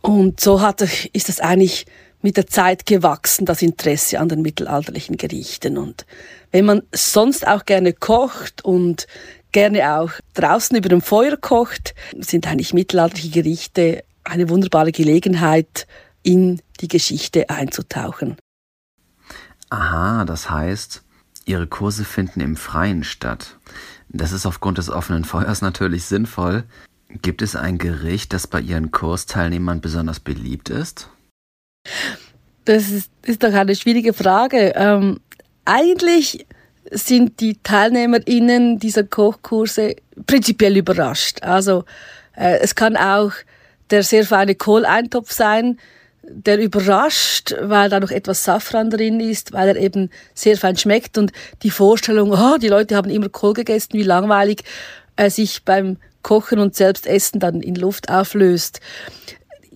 Und 0.00 0.38
so 0.38 0.60
hat, 0.60 0.80
ist 0.80 1.28
es 1.28 1.40
eigentlich 1.40 1.86
mit 2.22 2.36
der 2.36 2.46
Zeit 2.46 2.86
gewachsen, 2.86 3.46
das 3.46 3.62
Interesse 3.62 4.20
an 4.20 4.28
den 4.28 4.42
mittelalterlichen 4.42 5.16
Gerichten. 5.16 5.76
Und 5.76 6.06
wenn 6.54 6.66
man 6.66 6.82
sonst 6.92 7.48
auch 7.48 7.64
gerne 7.64 7.92
kocht 7.92 8.64
und 8.64 9.08
gerne 9.50 9.98
auch 9.98 10.12
draußen 10.34 10.76
über 10.76 10.88
dem 10.88 11.00
Feuer 11.00 11.36
kocht, 11.36 11.96
sind 12.16 12.46
eigentlich 12.46 12.72
mittelalterliche 12.72 13.30
Gerichte 13.30 14.04
eine 14.22 14.48
wunderbare 14.48 14.92
Gelegenheit, 14.92 15.88
in 16.22 16.62
die 16.80 16.86
Geschichte 16.86 17.50
einzutauchen. 17.50 18.36
Aha, 19.68 20.24
das 20.24 20.48
heißt, 20.48 21.02
Ihre 21.44 21.66
Kurse 21.66 22.04
finden 22.04 22.40
im 22.40 22.54
Freien 22.54 23.02
statt. 23.02 23.58
Das 24.08 24.30
ist 24.30 24.46
aufgrund 24.46 24.78
des 24.78 24.90
offenen 24.90 25.24
Feuers 25.24 25.60
natürlich 25.60 26.04
sinnvoll. 26.04 26.62
Gibt 27.08 27.42
es 27.42 27.56
ein 27.56 27.78
Gericht, 27.78 28.32
das 28.32 28.46
bei 28.46 28.60
Ihren 28.60 28.92
Kursteilnehmern 28.92 29.80
besonders 29.80 30.20
beliebt 30.20 30.70
ist? 30.70 31.10
Das 32.64 32.90
ist, 32.90 33.10
ist 33.22 33.42
doch 33.42 33.52
eine 33.52 33.74
schwierige 33.74 34.14
Frage. 34.14 34.72
Ähm, 34.76 35.20
eigentlich 35.64 36.46
sind 36.90 37.40
die 37.40 37.56
TeilnehmerInnen 37.56 38.78
dieser 38.78 39.04
Kochkurse 39.04 39.96
prinzipiell 40.26 40.76
überrascht. 40.76 41.42
Also 41.42 41.84
äh, 42.36 42.58
es 42.58 42.74
kann 42.74 42.96
auch 42.96 43.32
der 43.90 44.02
sehr 44.02 44.24
feine 44.24 44.54
Kohleintopf 44.54 45.32
sein, 45.32 45.78
der 46.22 46.58
überrascht, 46.58 47.54
weil 47.60 47.90
da 47.90 48.00
noch 48.00 48.10
etwas 48.10 48.44
Safran 48.44 48.90
drin 48.90 49.20
ist, 49.20 49.52
weil 49.52 49.68
er 49.68 49.76
eben 49.76 50.10
sehr 50.34 50.56
fein 50.56 50.76
schmeckt 50.76 51.18
und 51.18 51.32
die 51.62 51.70
Vorstellung, 51.70 52.32
oh, 52.32 52.56
die 52.58 52.68
Leute 52.68 52.96
haben 52.96 53.10
immer 53.10 53.28
Kohl 53.28 53.52
gegessen, 53.52 53.92
wie 53.92 54.02
langweilig, 54.02 54.64
äh, 55.16 55.28
sich 55.28 55.64
beim 55.64 55.98
Kochen 56.22 56.58
und 56.58 56.74
selbst 56.74 57.06
Essen 57.06 57.40
dann 57.40 57.60
in 57.60 57.74
Luft 57.74 58.08
auflöst 58.08 58.80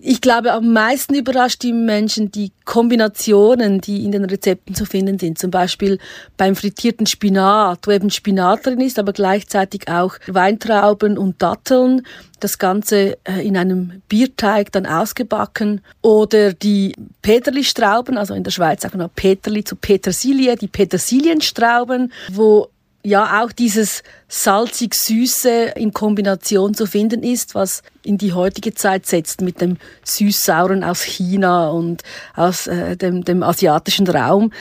ich 0.01 0.21
glaube, 0.21 0.53
am 0.53 0.71
meisten 0.73 1.15
überrascht 1.15 1.63
die 1.63 1.73
Menschen 1.73 2.31
die 2.31 2.51
Kombinationen, 2.65 3.81
die 3.81 4.05
in 4.05 4.11
den 4.11 4.25
Rezepten 4.25 4.75
zu 4.75 4.85
finden 4.85 5.19
sind. 5.19 5.37
Zum 5.37 5.51
Beispiel 5.51 5.99
beim 6.37 6.55
frittierten 6.55 7.05
Spinat, 7.05 7.85
wo 7.85 7.91
eben 7.91 8.09
Spinat 8.09 8.65
drin 8.65 8.81
ist, 8.81 8.99
aber 8.99 9.13
gleichzeitig 9.13 9.87
auch 9.89 10.15
Weintrauben 10.27 11.17
und 11.17 11.41
Datteln. 11.41 12.05
Das 12.39 12.57
Ganze 12.57 13.17
äh, 13.25 13.45
in 13.45 13.57
einem 13.57 14.01
Bierteig 14.07 14.71
dann 14.71 14.85
ausgebacken. 14.85 15.81
Oder 16.01 16.53
die 16.53 16.95
Peterli-Strauben, 17.21 18.17
also 18.17 18.33
in 18.33 18.43
der 18.43 18.51
Schweiz 18.51 18.83
sagt 18.83 18.95
man 18.95 19.09
Peterli 19.09 19.63
zu 19.63 19.75
Petersilie, 19.75 20.55
die 20.55 20.67
Petersilienstrauben, 20.67 22.13
wo 22.31 22.69
ja 23.03 23.41
auch 23.41 23.51
dieses 23.51 24.03
salzig-süße 24.27 25.73
in 25.75 25.93
Kombination 25.93 26.73
zu 26.73 26.85
finden 26.85 27.23
ist, 27.23 27.55
was 27.55 27.81
in 28.03 28.17
die 28.17 28.33
heutige 28.33 28.73
Zeit 28.73 29.05
setzt 29.05 29.41
mit 29.41 29.61
dem 29.61 29.77
süß-sauren 30.03 30.83
aus 30.83 31.01
China 31.01 31.69
und 31.69 32.03
aus 32.35 32.67
äh, 32.67 32.97
dem, 32.97 33.23
dem 33.23 33.43
asiatischen 33.43 34.07
Raum, 34.07 34.51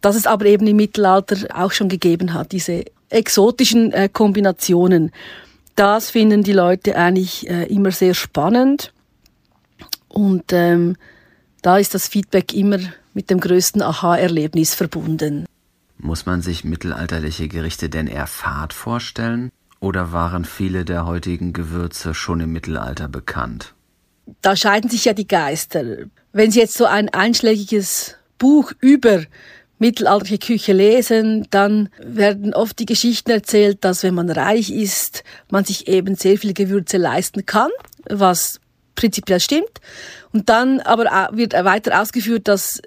dass 0.00 0.16
es 0.16 0.26
aber 0.26 0.46
eben 0.46 0.66
im 0.66 0.76
Mittelalter 0.76 1.36
auch 1.54 1.72
schon 1.72 1.88
gegeben 1.88 2.34
hat, 2.34 2.52
diese 2.52 2.84
exotischen 3.08 3.92
äh, 3.92 4.08
Kombinationen. 4.12 5.12
Das 5.74 6.10
finden 6.10 6.42
die 6.42 6.52
Leute 6.52 6.96
eigentlich 6.96 7.48
äh, 7.48 7.64
immer 7.64 7.92
sehr 7.92 8.14
spannend 8.14 8.92
und 10.08 10.52
ähm, 10.52 10.96
da 11.62 11.78
ist 11.78 11.94
das 11.94 12.08
Feedback 12.08 12.52
immer 12.52 12.78
mit 13.14 13.30
dem 13.30 13.40
größten 13.40 13.82
Aha-Erlebnis 13.82 14.74
verbunden. 14.74 15.47
Muss 15.98 16.26
man 16.26 16.42
sich 16.42 16.64
mittelalterliche 16.64 17.48
Gerichte 17.48 17.88
denn 17.88 18.06
eher 18.06 18.26
fad 18.26 18.72
vorstellen? 18.72 19.50
Oder 19.80 20.12
waren 20.12 20.44
viele 20.44 20.84
der 20.84 21.06
heutigen 21.06 21.52
Gewürze 21.52 22.14
schon 22.14 22.40
im 22.40 22.52
Mittelalter 22.52 23.08
bekannt? 23.08 23.74
da 24.42 24.56
scheiden 24.56 24.90
sich 24.90 25.04
ja 25.06 25.12
die 25.12 25.28
Geister. 25.28 25.84
Wenn 26.32 26.50
Sie 26.50 26.60
jetzt 26.60 26.74
so 26.74 26.84
ein 26.84 27.08
einschlägiges 27.08 28.16
Buch 28.38 28.72
über 28.80 29.22
mittelalterliche 29.78 30.38
Küche 30.38 30.72
lesen, 30.72 31.46
dann 31.50 31.88
werden 31.98 32.52
oft 32.52 32.78
die 32.78 32.86
Geschichten 32.86 33.30
erzählt, 33.30 33.84
dass 33.84 34.02
wenn 34.02 34.14
man 34.14 34.30
reich 34.30 34.70
ist, 34.70 35.22
man 35.50 35.64
sich 35.64 35.88
eben 35.88 36.16
sehr 36.16 36.36
viele 36.36 36.52
Gewürze 36.52 36.96
leisten 36.96 37.46
kann, 37.46 37.70
was 38.08 38.60
prinzipiell 38.96 39.40
stimmt. 39.40 39.80
Und 40.32 40.48
dann 40.48 40.80
aber 40.80 41.30
wird 41.32 41.52
weiter 41.52 42.02
ausgeführt, 42.02 42.48
dass 42.48 42.82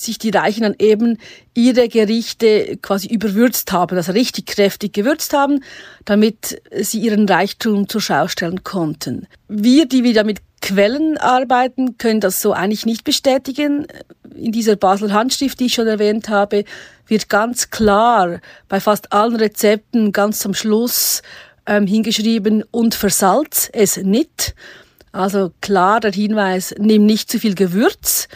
sich 0.00 0.18
die 0.18 0.30
Reichen 0.30 0.62
dann 0.62 0.74
eben 0.78 1.18
ihre 1.54 1.88
Gerichte 1.88 2.78
quasi 2.80 3.08
überwürzt 3.08 3.72
haben, 3.72 3.96
also 3.96 4.12
richtig 4.12 4.46
kräftig 4.46 4.92
gewürzt 4.92 5.32
haben, 5.32 5.62
damit 6.04 6.60
sie 6.80 7.00
ihren 7.00 7.28
Reichtum 7.28 7.88
zur 7.88 8.00
Schau 8.00 8.28
stellen 8.28 8.64
konnten. 8.64 9.26
Wir, 9.48 9.86
die 9.86 10.04
wir 10.04 10.24
mit 10.24 10.40
Quellen 10.60 11.18
arbeiten, 11.18 11.98
können 11.98 12.20
das 12.20 12.40
so 12.40 12.52
eigentlich 12.52 12.86
nicht 12.86 13.04
bestätigen. 13.04 13.86
In 14.34 14.52
dieser 14.52 14.76
Basler 14.76 15.12
Handschrift, 15.12 15.60
die 15.60 15.66
ich 15.66 15.74
schon 15.74 15.86
erwähnt 15.86 16.28
habe, 16.28 16.64
wird 17.06 17.28
ganz 17.28 17.70
klar 17.70 18.40
bei 18.68 18.80
fast 18.80 19.12
allen 19.12 19.36
Rezepten 19.36 20.12
ganz 20.12 20.40
zum 20.40 20.54
Schluss 20.54 21.22
ähm, 21.66 21.86
hingeschrieben 21.86 22.64
und 22.70 22.94
versalz 22.94 23.70
es 23.72 23.96
nicht. 23.98 24.54
Also 25.12 25.52
klar 25.60 26.00
der 26.00 26.12
Hinweis, 26.12 26.74
nimm 26.78 27.06
nicht 27.06 27.30
zu 27.30 27.38
viel 27.38 27.54
Gewürz, 27.54 28.28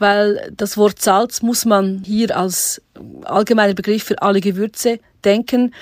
weil 0.00 0.52
das 0.56 0.76
Wort 0.76 1.00
Salz 1.00 1.42
muss 1.42 1.64
man 1.64 2.02
hier 2.04 2.36
als 2.36 2.82
allgemeiner 3.24 3.74
Begriff 3.74 4.02
für 4.02 4.20
alle 4.22 4.40
Gewürze 4.40 4.98
denken, 5.24 5.74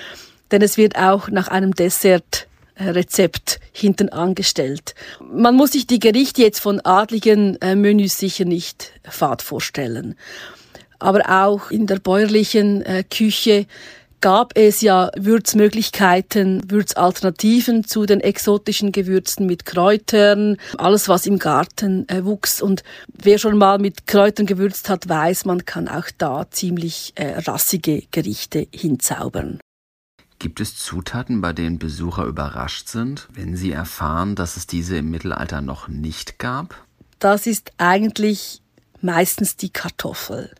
denn 0.51 0.61
es 0.61 0.77
wird 0.77 0.97
auch 0.97 1.29
nach 1.29 1.47
einem 1.47 1.73
Dessertrezept 1.73 3.59
hinten 3.71 4.09
angestellt. 4.09 4.93
Man 5.21 5.55
muss 5.55 5.71
sich 5.71 5.87
die 5.87 5.99
Gerichte 5.99 6.41
jetzt 6.41 6.59
von 6.59 6.81
adligen 6.81 7.59
äh, 7.61 7.75
Menüs 7.75 8.17
sicher 8.17 8.45
nicht 8.45 8.91
fad 9.03 9.41
vorstellen. 9.41 10.15
Aber 10.99 11.21
auch 11.29 11.71
in 11.71 11.87
der 11.87 11.99
bäuerlichen 11.99 12.81
äh, 12.81 13.03
Küche 13.03 13.67
gab 14.21 14.57
es 14.57 14.81
ja 14.81 15.11
Würzmöglichkeiten, 15.17 16.69
Würzalternativen 16.69 17.83
zu 17.85 18.05
den 18.05 18.19
exotischen 18.19 18.91
Gewürzen 18.91 19.45
mit 19.45 19.65
Kräutern, 19.65 20.57
alles 20.77 21.09
was 21.09 21.25
im 21.25 21.39
Garten 21.39 22.07
äh, 22.09 22.25
wuchs. 22.25 22.61
Und 22.61 22.83
wer 23.13 23.37
schon 23.37 23.57
mal 23.57 23.79
mit 23.79 24.07
Kräutern 24.07 24.45
gewürzt 24.45 24.89
hat, 24.89 25.07
weiß, 25.07 25.45
man 25.45 25.65
kann 25.65 25.87
auch 25.87 26.07
da 26.17 26.49
ziemlich 26.51 27.13
äh, 27.15 27.39
rassige 27.39 28.03
Gerichte 28.11 28.67
hinzaubern. 28.73 29.59
Gibt 30.39 30.61
es 30.61 30.77
Zutaten, 30.77 31.41
bei 31.41 31.51
denen 31.51 31.79
Besucher 31.79 32.23
überrascht 32.23 32.87
sind, 32.87 33.27
wenn 33.33 33.57
sie 33.57 33.73
erfahren, 33.73 34.35
dass 34.35 34.55
es 34.55 34.67
diese 34.67 34.97
im 34.97 35.09
Mittelalter 35.09 35.59
noch 35.59 35.89
nicht 35.89 36.39
gab? 36.39 36.75
Das 37.19 37.45
ist 37.45 37.73
eigentlich 37.77 38.61
meistens 39.01 39.57
die 39.57 39.69
Kartoffel, 39.69 40.51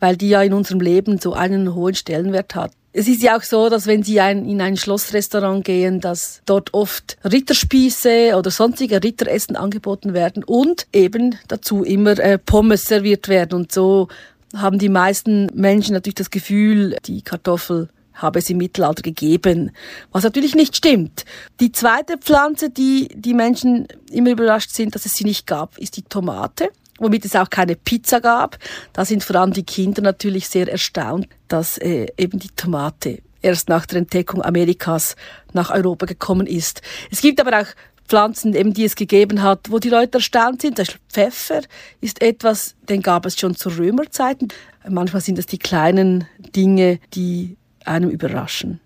weil 0.00 0.16
die 0.16 0.28
ja 0.28 0.42
in 0.42 0.52
unserem 0.52 0.80
Leben 0.80 1.20
so 1.20 1.34
einen 1.34 1.74
hohen 1.74 1.94
Stellenwert 1.94 2.56
hat. 2.56 2.72
Es 2.94 3.08
ist 3.08 3.22
ja 3.22 3.38
auch 3.38 3.42
so, 3.42 3.70
dass 3.70 3.86
wenn 3.86 4.02
Sie 4.02 4.20
ein, 4.20 4.46
in 4.46 4.60
ein 4.60 4.76
Schlossrestaurant 4.76 5.64
gehen, 5.64 6.00
dass 6.00 6.42
dort 6.44 6.74
oft 6.74 7.16
Ritterspieße 7.24 8.34
oder 8.36 8.50
sonstige 8.50 9.02
Ritteressen 9.02 9.56
angeboten 9.56 10.12
werden 10.12 10.44
und 10.44 10.86
eben 10.92 11.36
dazu 11.48 11.84
immer 11.84 12.18
äh, 12.18 12.38
Pommes 12.38 12.84
serviert 12.84 13.28
werden. 13.28 13.54
Und 13.54 13.72
so 13.72 14.08
haben 14.54 14.78
die 14.78 14.90
meisten 14.90 15.46
Menschen 15.54 15.94
natürlich 15.94 16.16
das 16.16 16.30
Gefühl, 16.30 16.96
die 17.06 17.22
Kartoffel 17.22 17.88
habe 18.12 18.40
es 18.40 18.50
im 18.50 18.58
Mittelalter 18.58 19.00
gegeben, 19.00 19.70
was 20.12 20.24
natürlich 20.24 20.54
nicht 20.54 20.76
stimmt. 20.76 21.24
Die 21.60 21.72
zweite 21.72 22.18
Pflanze, 22.18 22.68
die 22.68 23.08
die 23.14 23.32
Menschen 23.32 23.88
immer 24.10 24.32
überrascht 24.32 24.70
sind, 24.70 24.94
dass 24.94 25.06
es 25.06 25.14
sie 25.14 25.24
nicht 25.24 25.46
gab, 25.46 25.78
ist 25.78 25.96
die 25.96 26.02
Tomate 26.02 26.68
womit 26.98 27.24
es 27.24 27.36
auch 27.36 27.50
keine 27.50 27.76
Pizza 27.76 28.20
gab. 28.20 28.58
Da 28.92 29.04
sind 29.04 29.24
vor 29.24 29.36
allem 29.36 29.52
die 29.52 29.64
Kinder 29.64 30.02
natürlich 30.02 30.48
sehr 30.48 30.70
erstaunt, 30.70 31.28
dass 31.48 31.78
äh, 31.78 32.06
eben 32.16 32.38
die 32.38 32.50
Tomate 32.50 33.22
erst 33.42 33.68
nach 33.68 33.86
der 33.86 33.98
Entdeckung 33.98 34.42
Amerikas 34.42 35.16
nach 35.52 35.70
Europa 35.70 36.06
gekommen 36.06 36.46
ist. 36.46 36.80
Es 37.10 37.20
gibt 37.20 37.40
aber 37.40 37.60
auch 37.60 37.66
Pflanzen, 38.08 38.54
eben, 38.54 38.74
die 38.74 38.84
es 38.84 38.94
gegeben 38.94 39.42
hat, 39.42 39.70
wo 39.70 39.78
die 39.78 39.88
Leute 39.88 40.18
erstaunt 40.18 40.62
sind. 40.62 40.78
Der 40.78 40.86
Pfeffer 41.08 41.62
ist 42.00 42.20
etwas, 42.20 42.74
den 42.88 43.02
gab 43.02 43.26
es 43.26 43.38
schon 43.38 43.56
zu 43.56 43.70
Römerzeiten. 43.70 44.48
Manchmal 44.88 45.22
sind 45.22 45.38
es 45.38 45.46
die 45.46 45.58
kleinen 45.58 46.26
Dinge, 46.38 46.98
die 47.14 47.56
einem 47.84 48.10
überraschen. 48.10 48.80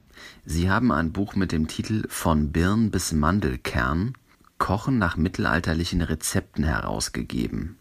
Sie 0.44 0.70
haben 0.70 0.92
ein 0.92 1.12
Buch 1.12 1.34
mit 1.34 1.50
dem 1.50 1.66
Titel 1.66 2.04
Von 2.08 2.52
Birn 2.52 2.90
bis 2.90 3.12
Mandelkern 3.12 4.12
Kochen 4.58 4.98
nach 4.98 5.16
mittelalterlichen 5.16 6.02
Rezepten 6.02 6.64
herausgegeben. 6.64 7.76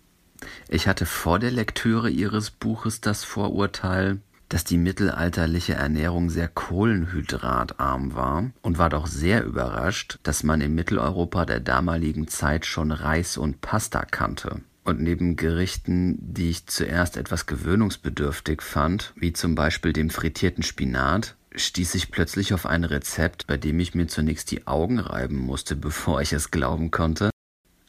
Ich 0.67 0.88
hatte 0.88 1.05
vor 1.05 1.39
der 1.39 1.51
Lektüre 1.51 2.10
Ihres 2.10 2.51
Buches 2.51 3.01
das 3.01 3.23
Vorurteil, 3.23 4.19
dass 4.49 4.63
die 4.63 4.77
mittelalterliche 4.77 5.73
Ernährung 5.73 6.29
sehr 6.29 6.47
kohlenhydratarm 6.47 8.15
war 8.15 8.51
und 8.62 8.77
war 8.77 8.89
doch 8.89 9.08
sehr 9.08 9.43
überrascht, 9.43 10.19
dass 10.23 10.43
man 10.43 10.62
in 10.62 10.75
Mitteleuropa 10.75 11.45
der 11.45 11.60
damaligen 11.60 12.27
Zeit 12.27 12.65
schon 12.65 12.91
Reis 12.91 13.38
und 13.38 13.62
Pasta 13.62 14.05
kannte. 14.05 14.62
Und 14.84 15.01
neben 15.01 15.36
Gerichten, 15.36 16.17
die 16.19 16.51
ich 16.51 16.67
zuerst 16.67 17.17
etwas 17.17 17.47
gewöhnungsbedürftig 17.47 18.62
fand, 18.62 19.13
wie 19.15 19.34
zum 19.34 19.55
Beispiel 19.55 19.93
dem 19.93 20.12
frittierten 20.12 20.63
Spinat, 20.63 21.36
stieß 21.55 21.95
ich 21.95 22.12
plötzlich 22.12 22.53
auf 22.53 22.67
ein 22.67 22.84
Rezept, 22.84 23.47
bei 23.47 23.58
dem 23.58 23.79
ich 23.79 23.95
mir 23.95 24.08
zunächst 24.08 24.51
die 24.51 24.67
Augen 24.67 24.99
reiben 24.99 25.38
musste, 25.38 25.75
bevor 25.75 26.21
ich 26.21 26.34
es 26.34 26.51
glauben 26.51 26.91
konnte, 26.91 27.31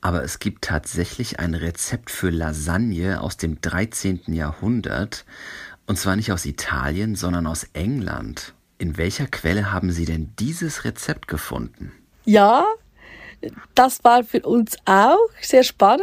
aber 0.01 0.23
es 0.23 0.39
gibt 0.39 0.65
tatsächlich 0.65 1.41
ein 1.41 1.55
Rezept 1.55 2.11
für 2.11 2.31
Lasagne 2.31 3.21
aus 3.21 3.37
dem 3.37 3.61
13. 3.61 4.23
Jahrhundert, 4.29 5.25
und 5.87 5.99
zwar 5.99 6.17
nicht 6.17 6.33
aus 6.33 6.45
Italien, 6.47 7.15
sondern 7.15 7.47
aus 7.47 7.67
England. 7.73 8.55
In 8.79 8.99
welcher 8.99 9.27
Quelle 9.27 9.73
haben 9.73 9.91
Sie 9.91 10.05
denn 10.05 10.33
dieses 10.39 10.85
Rezept 10.85 11.29
gefunden? 11.29 11.93
Ja, 12.25 12.65
das 13.75 14.03
war 14.05 14.25
für 14.25 14.41
uns 14.43 14.77
auch 14.85 15.29
sehr 15.41 15.63
spannend. 15.63 16.03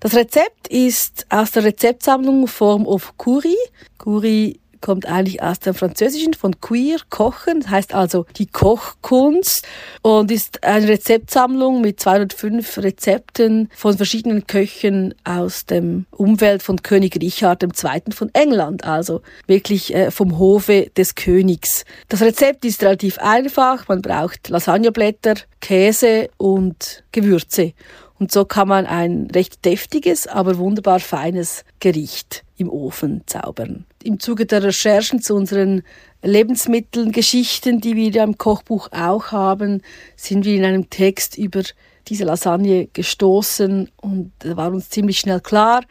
Das 0.00 0.14
Rezept 0.14 0.68
ist 0.68 1.26
aus 1.28 1.52
der 1.52 1.64
Rezeptsammlung 1.64 2.48
Form 2.48 2.86
of 2.86 3.16
Curie. 3.16 3.56
Curie 3.98 4.60
kommt 4.80 5.06
eigentlich 5.06 5.42
aus 5.42 5.60
dem 5.60 5.74
Französischen 5.74 6.34
von 6.34 6.60
queer, 6.60 6.98
kochen, 7.10 7.60
das 7.60 7.70
heißt 7.70 7.94
also 7.94 8.26
die 8.36 8.46
Kochkunst 8.46 9.66
und 10.02 10.30
ist 10.30 10.62
eine 10.64 10.88
Rezeptsammlung 10.88 11.80
mit 11.80 12.00
205 12.00 12.78
Rezepten 12.78 13.68
von 13.74 13.96
verschiedenen 13.96 14.46
Köchen 14.46 15.14
aus 15.24 15.66
dem 15.66 16.06
Umfeld 16.10 16.62
von 16.62 16.82
König 16.82 17.16
Richard 17.20 17.62
II. 17.62 18.12
von 18.12 18.30
England, 18.34 18.84
also 18.84 19.22
wirklich 19.46 19.94
äh, 19.94 20.10
vom 20.10 20.38
Hofe 20.38 20.90
des 20.96 21.14
Königs. 21.14 21.84
Das 22.08 22.20
Rezept 22.20 22.64
ist 22.64 22.82
relativ 22.82 23.18
einfach, 23.18 23.88
man 23.88 24.02
braucht 24.02 24.48
Lasagneblätter, 24.48 25.34
Käse 25.60 26.28
und 26.36 27.04
Gewürze. 27.12 27.72
Und 28.18 28.32
so 28.32 28.44
kann 28.44 28.68
man 28.68 28.86
ein 28.86 29.28
recht 29.34 29.64
deftiges, 29.64 30.26
aber 30.26 30.56
wunderbar 30.58 31.00
feines 31.00 31.64
Gericht 31.80 32.44
im 32.56 32.70
Ofen 32.70 33.22
zaubern. 33.26 33.84
Im 34.02 34.20
Zuge 34.20 34.46
der 34.46 34.62
Recherchen 34.62 35.20
zu 35.20 35.34
unseren 35.34 35.82
Lebensmitteln, 36.22 37.12
Geschichten, 37.12 37.80
die 37.80 37.94
wir 37.94 38.22
im 38.22 38.38
Kochbuch 38.38 38.88
auch 38.92 39.32
haben, 39.32 39.82
sind 40.16 40.44
wir 40.44 40.56
in 40.56 40.64
einem 40.64 40.88
Text 40.88 41.36
über 41.36 41.62
diese 42.08 42.24
Lasagne 42.24 42.86
gestoßen 42.92 43.90
und 43.96 44.32
war 44.44 44.72
uns 44.72 44.88
ziemlich 44.88 45.18
schnell 45.18 45.40
klar, 45.40 45.82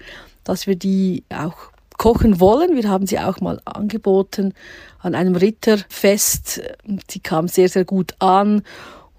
dass 0.44 0.66
wir 0.66 0.76
die 0.76 1.24
auch 1.30 1.56
kochen 1.98 2.40
wollen. 2.40 2.76
Wir 2.76 2.90
haben 2.90 3.06
sie 3.06 3.20
auch 3.20 3.40
mal 3.42 3.60
angeboten 3.66 4.54
an 5.00 5.16
einem 5.16 5.36
Ritterfest. 5.36 6.62
Sie 7.10 7.20
kam 7.20 7.48
sehr, 7.48 7.70
sehr 7.70 7.86
gut 7.86 8.16
an 8.20 8.64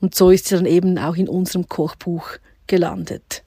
und 0.00 0.14
so 0.14 0.30
ist 0.30 0.46
sie 0.46 0.56
dann 0.56 0.66
eben 0.66 0.98
auch 0.98 1.16
in 1.16 1.28
unserem 1.28 1.68
Kochbuch 1.68 2.30
gelandet. 2.66 3.42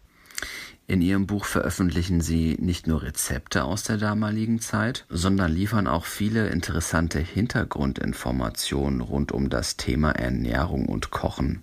In 0.87 1.03
Ihrem 1.03 1.27
Buch 1.27 1.45
veröffentlichen 1.45 2.19
Sie 2.19 2.57
nicht 2.59 2.87
nur 2.87 3.03
Rezepte 3.03 3.63
aus 3.63 3.83
der 3.83 3.97
damaligen 3.97 4.59
Zeit, 4.59 5.05
sondern 5.07 5.51
liefern 5.51 5.87
auch 5.87 6.05
viele 6.05 6.49
interessante 6.49 7.19
Hintergrundinformationen 7.19 9.01
rund 9.01 9.31
um 9.31 9.51
das 9.51 9.77
Thema 9.77 10.09
Ernährung 10.11 10.87
und 10.87 11.11
Kochen. 11.11 11.61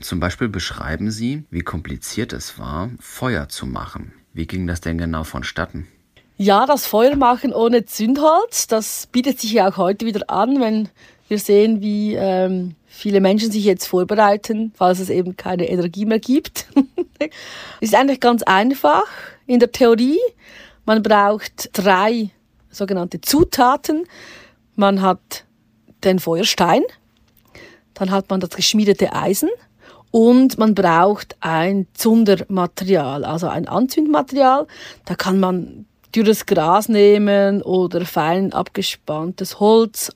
Zum 0.00 0.20
Beispiel 0.20 0.48
beschreiben 0.48 1.10
Sie, 1.10 1.42
wie 1.50 1.62
kompliziert 1.62 2.32
es 2.32 2.56
war, 2.56 2.90
Feuer 3.00 3.48
zu 3.48 3.66
machen. 3.66 4.12
Wie 4.32 4.46
ging 4.46 4.68
das 4.68 4.80
denn 4.80 4.98
genau 4.98 5.24
vonstatten? 5.24 5.88
Ja, 6.36 6.66
das 6.66 6.86
Feuer 6.86 7.16
machen 7.16 7.52
ohne 7.52 7.86
Zündholz, 7.86 8.68
das 8.68 9.06
bietet 9.06 9.40
sich 9.40 9.52
ja 9.52 9.68
auch 9.68 9.76
heute 9.76 10.06
wieder 10.06 10.30
an, 10.30 10.60
wenn 10.60 10.88
wir 11.28 11.38
sehen, 11.38 11.80
wie 11.80 12.14
ähm, 12.14 12.74
viele 12.94 13.20
Menschen 13.20 13.50
sich 13.50 13.64
jetzt 13.64 13.86
vorbereiten, 13.86 14.72
falls 14.76 15.00
es 15.00 15.10
eben 15.10 15.36
keine 15.36 15.68
Energie 15.68 16.06
mehr 16.06 16.20
gibt. 16.20 16.66
ist 17.80 17.94
eigentlich 17.94 18.20
ganz 18.20 18.42
einfach 18.44 19.04
in 19.46 19.58
der 19.58 19.72
Theorie. 19.72 20.20
Man 20.84 21.02
braucht 21.02 21.70
drei 21.72 22.30
sogenannte 22.70 23.20
Zutaten. 23.20 24.04
Man 24.76 25.02
hat 25.02 25.44
den 26.04 26.18
Feuerstein, 26.18 26.82
dann 27.94 28.10
hat 28.10 28.30
man 28.30 28.40
das 28.40 28.50
geschmiedete 28.50 29.12
Eisen 29.12 29.48
Und 30.10 30.58
man 30.58 30.74
braucht 30.74 31.36
ein 31.40 31.86
Zundermaterial, 31.94 33.24
also 33.24 33.48
ein 33.48 33.66
Anzündmaterial. 33.66 34.66
Da 35.04 35.14
kann 35.14 35.40
man 35.40 35.86
dürres 36.14 36.46
Gras 36.46 36.88
nehmen 36.88 37.62
oder 37.62 38.06
fein 38.06 38.52
abgespanntes 38.52 39.58
Holz, 39.58 40.12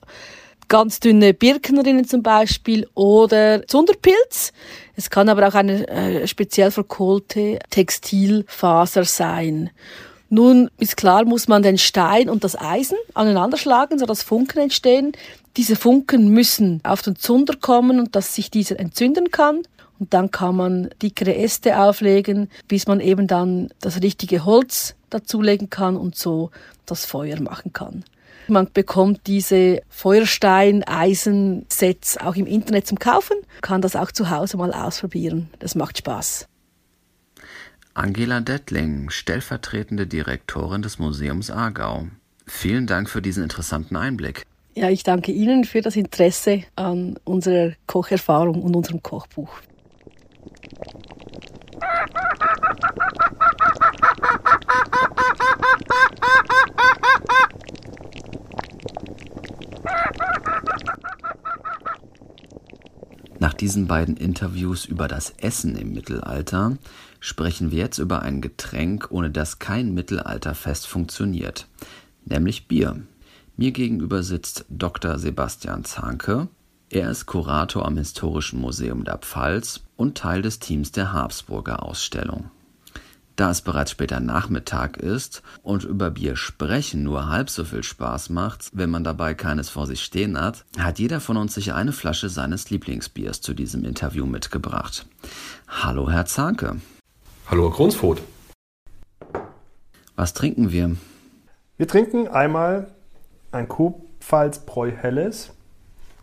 ganz 0.68 1.00
dünne 1.00 1.35
Birkenrinnen 1.35 2.07
zum 2.07 2.22
Beispiel 2.22 2.87
oder 2.94 3.66
Zunderpilz. 3.66 4.52
Es 4.96 5.11
kann 5.11 5.28
aber 5.28 5.48
auch 5.48 5.54
eine 5.54 5.88
äh, 5.88 6.26
speziell 6.26 6.70
verkohlte 6.70 7.59
Textilfaser 7.70 9.04
sein. 9.04 9.70
Nun 10.31 10.70
ist 10.78 10.96
klar, 10.96 11.24
muss 11.24 11.48
man 11.48 11.62
den 11.62 11.78
Stein 11.78 12.28
und 12.28 12.44
das 12.44 12.59
Eisen 12.59 12.98
aneinanderschlagen, 13.14 13.98
sodass 13.98 14.22
Funken 14.22 14.59
entstehen. 14.61 15.12
Diese 15.57 15.74
Funken 15.74 16.28
müssen 16.28 16.81
auf 16.85 17.00
den 17.00 17.16
Zunder 17.16 17.54
kommen 17.59 17.98
und 17.98 18.14
dass 18.14 18.35
sich 18.35 18.50
dieser 18.50 18.78
entzünden 18.78 19.31
kann. 19.31 19.62
Und 19.98 20.14
dann 20.14 20.31
kann 20.31 20.54
man 20.54 20.90
dickere 21.02 21.35
Äste 21.35 21.81
auflegen, 21.81 22.50
bis 22.68 22.87
man 22.87 23.00
eben 23.00 23.26
dann 23.26 23.70
das 23.81 24.02
richtige 24.02 24.44
Holz 24.44 24.94
dazulegen 25.11 25.70
kann 25.70 25.96
und 25.96 26.16
so 26.16 26.50
das 26.87 27.04
Feuer 27.04 27.40
machen 27.40 27.72
kann. 27.72 28.04
Man 28.48 28.68
bekommt 28.72 29.26
diese 29.26 29.82
Feuerstein-Eisensets 29.90 32.16
auch 32.16 32.34
im 32.34 32.46
Internet 32.46 32.87
zum 32.87 32.98
Kaufen, 32.98 33.37
kann 33.61 33.82
das 33.82 33.94
auch 33.94 34.11
zu 34.11 34.30
Hause 34.30 34.56
mal 34.56 34.72
ausprobieren. 34.72 35.50
Das 35.58 35.74
macht 35.74 35.98
Spaß. 35.98 36.48
Angela 37.92 38.40
Dettling, 38.40 39.11
stellvertretende 39.11 40.06
Direktorin 40.06 40.80
des 40.80 40.98
Museums 40.98 41.50
Aargau. 41.50 42.06
Vielen 42.46 42.87
Dank 42.87 43.11
für 43.11 43.20
diesen 43.20 43.42
interessanten 43.42 43.96
Einblick. 43.96 44.46
Ja, 44.74 44.88
ich 44.88 45.02
danke 45.02 45.32
Ihnen 45.32 45.64
für 45.64 45.82
das 45.82 45.96
Interesse 45.96 46.62
an 46.76 47.18
unserer 47.24 47.72
Kocherfahrung 47.87 48.62
und 48.62 48.76
unserem 48.76 49.02
Kochbuch. 49.02 49.50
diesen 63.61 63.87
beiden 63.87 64.16
Interviews 64.16 64.85
über 64.85 65.09
das 65.09 65.31
Essen 65.38 65.77
im 65.77 65.92
Mittelalter 65.92 66.77
sprechen 67.21 67.71
wir 67.71 67.79
jetzt 67.79 67.99
über 67.99 68.23
ein 68.23 68.40
Getränk, 68.40 69.09
ohne 69.11 69.31
das 69.31 69.59
kein 69.59 69.94
Mittelalterfest 69.94 70.87
funktioniert, 70.87 71.66
nämlich 72.25 72.68
Bier. 72.68 73.03
Mir 73.57 73.73
gegenüber 73.73 74.23
sitzt 74.23 74.64
Dr. 74.68 75.18
Sebastian 75.18 75.85
Zahnke. 75.85 76.49
Er 76.90 77.11
ist 77.11 77.27
Kurator 77.27 77.85
am 77.85 77.97
Historischen 77.97 78.61
Museum 78.61 79.05
der 79.05 79.18
Pfalz 79.18 79.81
und 79.97 80.16
Teil 80.16 80.42
des 80.42 80.59
Teams 80.59 80.92
der 80.92 81.12
Habsburger 81.12 81.83
Ausstellung. 81.83 82.51
Da 83.38 83.53
es 83.53 83.62
bereits 83.62 83.92
später 83.92 84.18
Nachmittag 84.18 84.96
ist 84.96 85.44
und 85.62 85.85
über 85.85 86.11
Bier 86.11 86.35
sprechen 86.35 87.05
nur 87.05 87.29
halb 87.29 87.51
so 87.51 87.62
viel 87.62 87.85
Spaß 87.85 88.31
macht, 88.31 88.70
wenn 88.72 88.90
man 88.90 89.05
dabei 89.05 89.35
keines 89.35 89.70
vor 89.70 89.87
sich 89.87 90.03
stehen 90.03 90.37
hat, 90.37 90.64
hat 90.77 90.98
jeder 90.98 91.20
von 91.20 91.37
uns 91.37 91.55
sicher 91.55 91.77
eine 91.77 91.92
Flasche 91.92 92.31
seines 92.31 92.68
Lieblingsbiers 92.70 93.40
zu 93.40 93.55
diesem 93.55 93.85
Interview 93.85 94.27
mitgebracht. 94.27 95.07
Hallo, 95.68 96.11
Herr 96.11 96.27
Zahnke. 96.27 96.81
Hallo, 97.46 97.68
Herr 97.68 97.77
Grunsfurt. 97.77 98.22
Was 100.16 100.35
trinken 100.35 100.72
wir? 100.72 100.96
Wir 101.77 101.87
trinken 101.87 102.27
einmal 102.27 102.90
ein 103.53 103.68
Kurpfalz-Bräu 103.68 104.90
Helles, 104.90 105.53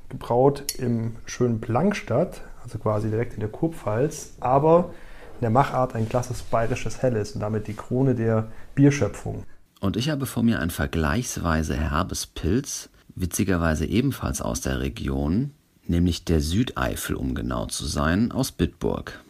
gebraut 0.09 0.65
im 0.79 1.15
schönen 1.25 1.61
Plankstadt, 1.61 2.41
also 2.61 2.77
quasi 2.77 3.09
direkt 3.09 3.35
in 3.35 3.39
der 3.39 3.47
Kurpfalz, 3.47 4.33
aber 4.41 4.93
der 5.41 5.49
Machart 5.49 5.95
ein 5.95 6.09
klasses 6.09 6.41
bayerisches 6.41 7.01
Helles 7.01 7.33
und 7.33 7.41
damit 7.41 7.67
die 7.67 7.73
Krone 7.73 8.15
der 8.15 8.47
Bierschöpfung. 8.73 9.43
Und 9.79 9.97
ich 9.97 10.09
habe 10.09 10.25
vor 10.25 10.43
mir 10.43 10.59
ein 10.59 10.69
vergleichsweise 10.69 11.75
herbes 11.75 12.25
Pilz, 12.25 12.89
witzigerweise 13.15 13.85
ebenfalls 13.85 14.41
aus 14.41 14.61
der 14.61 14.79
Region, 14.79 15.51
nämlich 15.87 16.25
der 16.25 16.41
Südeifel, 16.41 17.15
um 17.15 17.35
genau 17.35 17.65
zu 17.67 17.85
sein, 17.85 18.31
aus 18.31 18.51
Bitburg. 18.51 19.21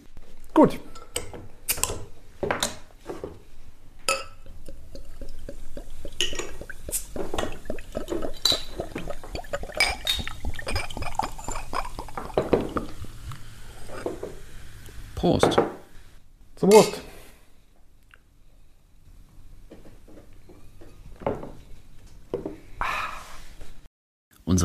Gut. 0.53 0.79
Prost. 15.15 15.57
Zum 16.55 16.69
Prost. 16.69 17.01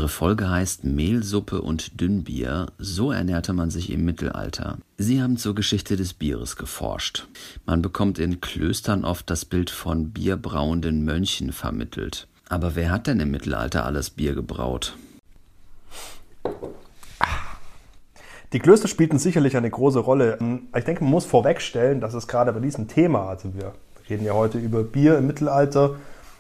Unsere 0.01 0.17
Folge 0.17 0.49
heißt 0.49 0.85
Mehlsuppe 0.85 1.61
und 1.61 2.01
Dünnbier. 2.01 2.69
So 2.79 3.13
ernährte 3.13 3.53
man 3.53 3.69
sich 3.69 3.93
im 3.93 4.03
Mittelalter. 4.07 4.79
Sie 4.97 5.21
haben 5.21 5.37
zur 5.37 5.55
Geschichte 5.55 5.95
des 5.95 6.15
Bieres 6.15 6.57
geforscht. 6.57 7.29
Man 7.67 7.83
bekommt 7.83 8.19
in 8.19 8.41
Klöstern 8.41 9.05
oft 9.05 9.29
das 9.29 9.45
Bild 9.45 9.69
von 9.69 10.09
bierbrauenden 10.09 11.05
Mönchen 11.05 11.53
vermittelt. 11.53 12.29
Aber 12.49 12.77
wer 12.77 12.91
hat 12.91 13.09
denn 13.09 13.21
im 13.21 13.31
Mittelalter 13.31 13.85
alles 13.85 14.09
Bier 14.09 14.35
gebraut? 14.35 14.97
Die 18.55 18.59
Klöster 18.59 18.89
spielten 18.89 19.19
sicherlich 19.19 19.55
eine 19.55 19.69
große 19.69 19.99
Rolle. 19.99 20.39
Ich 20.75 20.85
denke, 20.85 21.05
man 21.05 21.11
muss 21.11 21.27
vorwegstellen, 21.27 22.01
dass 22.01 22.15
es 22.15 22.27
gerade 22.27 22.55
bei 22.55 22.61
diesem 22.61 22.89
Thema, 22.89 23.29
also 23.29 23.53
wir 23.53 23.75
reden 24.09 24.25
ja 24.25 24.33
heute 24.33 24.57
über 24.57 24.83
Bier 24.83 25.19
im 25.19 25.27
Mittelalter, 25.27 25.97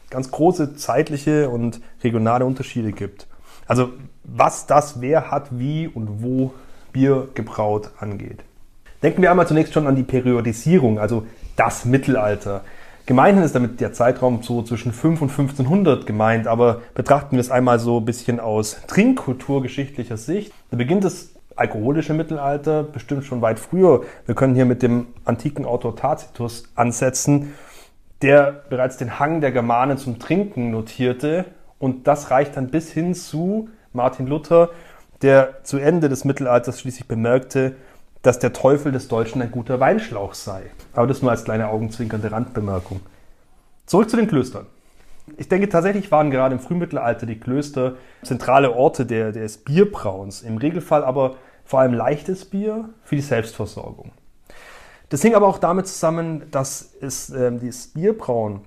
ganz 0.09 0.31
große 0.31 0.77
zeitliche 0.77 1.51
und 1.51 1.83
regionale 2.03 2.46
Unterschiede 2.46 2.92
gibt. 2.92 3.27
Also 3.71 3.91
was 4.25 4.67
das 4.67 5.01
wer 5.01 5.31
hat, 5.31 5.57
wie 5.57 5.87
und 5.87 6.25
wo 6.25 6.53
Bier 6.93 7.29
gebraut 7.35 7.93
angeht. 8.01 8.41
Denken 9.01 9.23
wir 9.23 9.31
einmal 9.31 9.47
zunächst 9.47 9.75
schon 9.75 9.87
an 9.87 9.95
die 9.95 10.03
Periodisierung, 10.03 10.99
also 10.99 11.25
das 11.55 11.85
Mittelalter. 11.85 12.63
Gemeinhin 13.07 13.45
ist 13.45 13.55
damit 13.55 13.81
der 13.81 13.93
Zeitraum 13.93 14.43
so 14.43 14.65
zwischen 14.65 14.93
5 14.93 15.23
und 15.23 15.29
1500 15.31 16.05
gemeint, 16.05 16.49
aber 16.49 16.81
betrachten 16.95 17.37
wir 17.37 17.41
es 17.41 17.53
einmal 17.53 17.79
so 17.79 17.99
ein 17.99 18.05
bisschen 18.05 18.41
aus 18.41 18.77
trinkkulturgeschichtlicher 18.89 20.17
Sicht. 20.17 20.53
Da 20.73 20.77
beginnt 20.77 21.05
das 21.05 21.31
alkoholische 21.55 22.13
Mittelalter 22.13 22.83
bestimmt 22.83 23.25
schon 23.25 23.41
weit 23.41 23.61
früher. 23.61 24.03
Wir 24.27 24.35
können 24.35 24.57
hier 24.57 24.65
mit 24.65 24.83
dem 24.83 25.07
antiken 25.25 25.65
Autor 25.65 25.95
Tacitus 25.95 26.65
ansetzen, 26.75 27.55
der 28.21 28.65
bereits 28.69 28.97
den 28.97 29.21
Hang 29.21 29.41
der 29.41 29.53
Germanen 29.53 29.97
zum 29.97 30.19
Trinken 30.19 30.73
notierte. 30.73 31.45
Und 31.81 32.07
das 32.07 32.31
reicht 32.31 32.57
dann 32.57 32.69
bis 32.69 32.93
hin 32.93 33.14
zu 33.14 33.69
Martin 33.93 34.29
Luther, 34.29 34.71
der 35.23 35.64
zu 35.64 35.79
Ende 35.79 36.09
des 36.09 36.25
Mittelalters 36.25 36.79
schließlich 36.81 37.09
bemerkte, 37.09 37.75
dass 38.23 38.38
der 38.38 38.53
Teufel 38.53 38.93
des 38.93 39.09
Deutschen 39.09 39.43
ein 39.43 39.51
guter 39.51 39.81
Weinschlauch 39.81 40.35
sei. 40.35 40.62
Aber 40.93 41.07
das 41.07 41.23
nur 41.23 41.31
als 41.31 41.45
kleine 41.45 41.69
augenzwinkernde 41.69 42.31
Randbemerkung. 42.31 43.01
Zurück 43.87 44.11
zu 44.11 44.16
den 44.16 44.29
Klöstern. 44.29 44.66
Ich 45.37 45.49
denke, 45.49 45.69
tatsächlich 45.69 46.11
waren 46.11 46.31
gerade 46.31 46.55
im 46.55 46.61
Frühmittelalter 46.61 47.25
die 47.25 47.40
Klöster 47.40 47.95
zentrale 48.23 48.73
Orte 48.73 49.07
der, 49.07 49.33
des 49.33 49.59
Bierbrauens. 49.59 50.43
Im 50.43 50.59
Regelfall 50.59 51.05
aber 51.05 51.37
vor 51.64 51.81
allem 51.81 51.95
leichtes 51.95 52.45
Bier 52.45 52.90
für 53.05 53.16
die 53.16 53.23
Selbstversorgung. 53.23 54.12
Das 55.09 55.23
hing 55.23 55.35
aber 55.35 55.47
auch 55.47 55.59
damit 55.59 55.87
zusammen, 55.87 56.51
dass 56.51 56.95
es 57.01 57.31
äh, 57.31 57.51
dieses 57.53 57.88
Bierbrauen, 57.88 58.61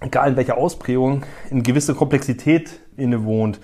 egal 0.00 0.30
in 0.30 0.36
welcher 0.36 0.56
Ausprägung, 0.56 1.24
in 1.50 1.62
gewisser 1.62 1.94
Komplexität 1.94 2.80
innewohnt. 2.96 3.60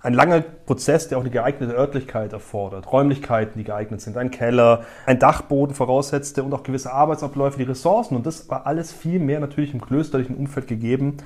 Ein 0.00 0.14
langer 0.14 0.40
Prozess, 0.40 1.08
der 1.08 1.18
auch 1.18 1.22
eine 1.22 1.30
geeignete 1.30 1.72
Örtlichkeit 1.72 2.32
erfordert, 2.32 2.92
Räumlichkeiten, 2.92 3.58
die 3.58 3.64
geeignet 3.64 4.00
sind, 4.00 4.16
ein 4.16 4.30
Keller, 4.30 4.84
ein 5.04 5.18
Dachboden 5.18 5.74
voraussetzte 5.74 6.44
und 6.44 6.54
auch 6.54 6.62
gewisse 6.62 6.92
Arbeitsabläufe, 6.92 7.58
die 7.58 7.64
Ressourcen. 7.64 8.14
Und 8.14 8.26
das 8.26 8.48
war 8.48 8.66
alles 8.66 8.92
viel 8.92 9.18
mehr 9.18 9.40
natürlich 9.40 9.74
im 9.74 9.80
klösterlichen 9.80 10.36
Umfeld 10.36 10.68
gegeben 10.68 11.16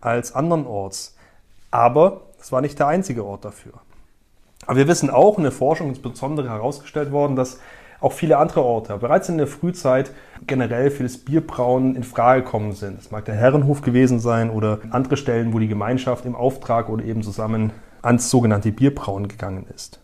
als 0.00 0.34
andernorts. 0.34 1.16
Aber 1.70 2.22
es 2.40 2.52
war 2.52 2.60
nicht 2.60 2.78
der 2.78 2.86
einzige 2.86 3.24
Ort 3.24 3.44
dafür. 3.44 3.72
Aber 4.66 4.76
wir 4.76 4.88
wissen 4.88 5.10
auch, 5.10 5.38
in 5.38 5.44
der 5.44 5.52
Forschung 5.52 5.88
insbesondere 5.88 6.48
herausgestellt 6.48 7.10
worden, 7.10 7.36
dass 7.36 7.58
auch 8.00 8.12
viele 8.12 8.38
andere 8.38 8.62
Orte 8.62 8.96
bereits 8.98 9.28
in 9.28 9.38
der 9.38 9.46
Frühzeit 9.46 10.12
generell 10.46 10.90
für 10.90 11.02
das 11.02 11.18
Bierbrauen 11.18 11.96
in 11.96 12.04
Frage 12.04 12.42
gekommen 12.42 12.72
sind. 12.72 12.98
Es 12.98 13.10
mag 13.10 13.24
der 13.24 13.34
Herrenhof 13.34 13.82
gewesen 13.82 14.20
sein 14.20 14.50
oder 14.50 14.78
andere 14.90 15.16
Stellen, 15.16 15.52
wo 15.52 15.58
die 15.58 15.68
Gemeinschaft 15.68 16.24
im 16.24 16.36
Auftrag 16.36 16.88
oder 16.88 17.04
eben 17.04 17.22
zusammen 17.22 17.72
ans 18.02 18.30
sogenannte 18.30 18.70
Bierbrauen 18.70 19.26
gegangen 19.26 19.66
ist. 19.74 20.00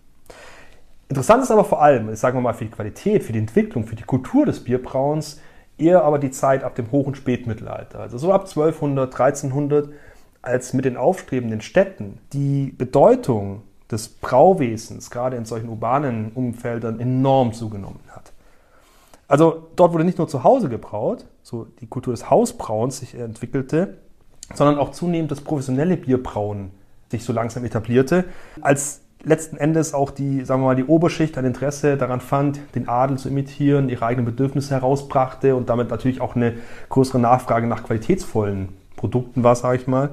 Interessant 1.08 1.42
ist 1.42 1.50
aber 1.50 1.64
vor 1.64 1.82
allem, 1.82 2.14
sagen 2.16 2.38
wir 2.38 2.42
mal, 2.42 2.54
für 2.54 2.64
die 2.64 2.70
Qualität, 2.70 3.22
für 3.22 3.32
die 3.32 3.38
Entwicklung, 3.38 3.84
für 3.84 3.94
die 3.94 4.02
Kultur 4.02 4.46
des 4.46 4.64
Bierbrauens 4.64 5.40
eher 5.78 6.02
aber 6.02 6.18
die 6.18 6.30
Zeit 6.30 6.64
ab 6.64 6.74
dem 6.74 6.90
Hoch- 6.90 7.06
und 7.06 7.16
Spätmittelalter. 7.16 8.00
Also 8.00 8.18
so 8.18 8.32
ab 8.32 8.42
1200, 8.42 9.12
1300, 9.12 9.90
als 10.42 10.72
mit 10.72 10.84
den 10.84 10.96
aufstrebenden 10.96 11.60
Städten 11.60 12.18
die 12.32 12.74
Bedeutung 12.76 13.62
des 13.94 14.08
Brauwesens, 14.08 15.10
gerade 15.10 15.36
in 15.36 15.44
solchen 15.44 15.68
urbanen 15.68 16.32
Umfeldern, 16.34 17.00
enorm 17.00 17.52
zugenommen 17.52 18.00
hat. 18.10 18.32
Also 19.28 19.68
dort 19.76 19.92
wurde 19.92 20.04
nicht 20.04 20.18
nur 20.18 20.28
zu 20.28 20.44
Hause 20.44 20.68
gebraut, 20.68 21.24
so 21.42 21.66
die 21.80 21.86
Kultur 21.86 22.12
des 22.12 22.28
Hausbrauens 22.30 22.98
sich 22.98 23.14
entwickelte, 23.14 23.98
sondern 24.54 24.78
auch 24.78 24.90
zunehmend 24.90 25.30
das 25.30 25.40
professionelle 25.40 25.96
Bierbrauen 25.96 26.70
sich 27.10 27.24
so 27.24 27.32
langsam 27.32 27.64
etablierte, 27.64 28.24
als 28.60 29.00
letzten 29.22 29.56
Endes 29.56 29.94
auch 29.94 30.10
die, 30.10 30.44
sagen 30.44 30.62
wir 30.62 30.66
mal, 30.66 30.76
die 30.76 30.84
Oberschicht 30.84 31.38
ein 31.38 31.44
Interesse 31.44 31.96
daran 31.96 32.20
fand, 32.20 32.60
den 32.74 32.88
Adel 32.88 33.16
zu 33.16 33.28
imitieren, 33.28 33.88
ihre 33.88 34.04
eigenen 34.04 34.26
Bedürfnisse 34.26 34.74
herausbrachte 34.74 35.56
und 35.56 35.68
damit 35.70 35.90
natürlich 35.90 36.20
auch 36.20 36.36
eine 36.36 36.54
größere 36.90 37.18
Nachfrage 37.18 37.66
nach 37.66 37.84
qualitätsvollen 37.84 38.68
Produkten 38.96 39.42
war, 39.42 39.56
sage 39.56 39.78
ich 39.78 39.86
mal. 39.86 40.10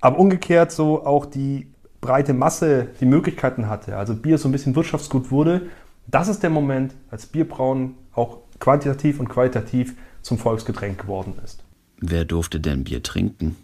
Aber 0.00 0.18
umgekehrt 0.18 0.70
so 0.70 1.04
auch 1.04 1.26
die 1.26 1.73
breite 2.04 2.34
Masse 2.34 2.88
die 3.00 3.06
Möglichkeiten 3.06 3.66
hatte, 3.70 3.96
also 3.96 4.14
Bier 4.14 4.36
so 4.36 4.46
ein 4.46 4.52
bisschen 4.52 4.76
Wirtschaftsgut 4.76 5.30
wurde. 5.30 5.62
Das 6.06 6.28
ist 6.28 6.42
der 6.42 6.50
Moment, 6.50 6.92
als 7.10 7.24
Bierbrauen 7.24 7.94
auch 8.12 8.40
quantitativ 8.60 9.20
und 9.20 9.30
qualitativ 9.30 9.94
zum 10.20 10.36
Volksgetränk 10.36 11.00
geworden 11.00 11.32
ist. 11.42 11.64
Wer 11.98 12.26
durfte 12.26 12.60
denn 12.60 12.84
Bier 12.84 13.02
trinken? 13.02 13.56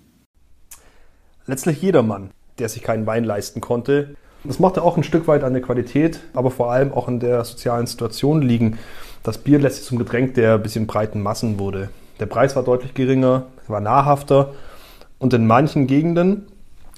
Letztlich 1.44 1.83
jedermann, 1.83 2.31
der 2.59 2.70
sich 2.70 2.83
keinen 2.83 3.05
Wein 3.05 3.24
leisten 3.24 3.61
konnte. 3.61 4.16
Das 4.44 4.59
machte 4.59 4.83
auch 4.83 4.96
ein 4.96 5.05
Stück 5.05 5.29
weit 5.29 5.44
an 5.44 5.53
der 5.53 5.61
Qualität, 5.61 6.20
aber 6.33 6.50
vor 6.50 6.72
allem 6.72 6.94
auch 6.94 7.09
an 7.09 7.20
der 7.20 7.44
sozialen 7.44 7.87
Situation 7.87 8.40
liegen. 8.40 8.79
Das 9.22 9.37
Bier 9.37 9.59
lässt 9.59 9.76
sich 9.76 9.85
zum 9.85 9.98
Getränk 9.98 10.33
der 10.33 10.55
ein 10.55 10.62
bisschen 10.62 10.87
breiten 10.87 11.20
Massen 11.20 11.59
wurde. 11.59 11.90
Der 12.20 12.26
Preis 12.26 12.57
war 12.57 12.62
deutlich 12.62 12.94
geringer, 12.94 13.48
war 13.68 13.81
nahrhafter 13.81 14.55
und 15.18 15.35
in 15.35 15.46
manchen 15.46 15.87
Gegenden 15.87 16.46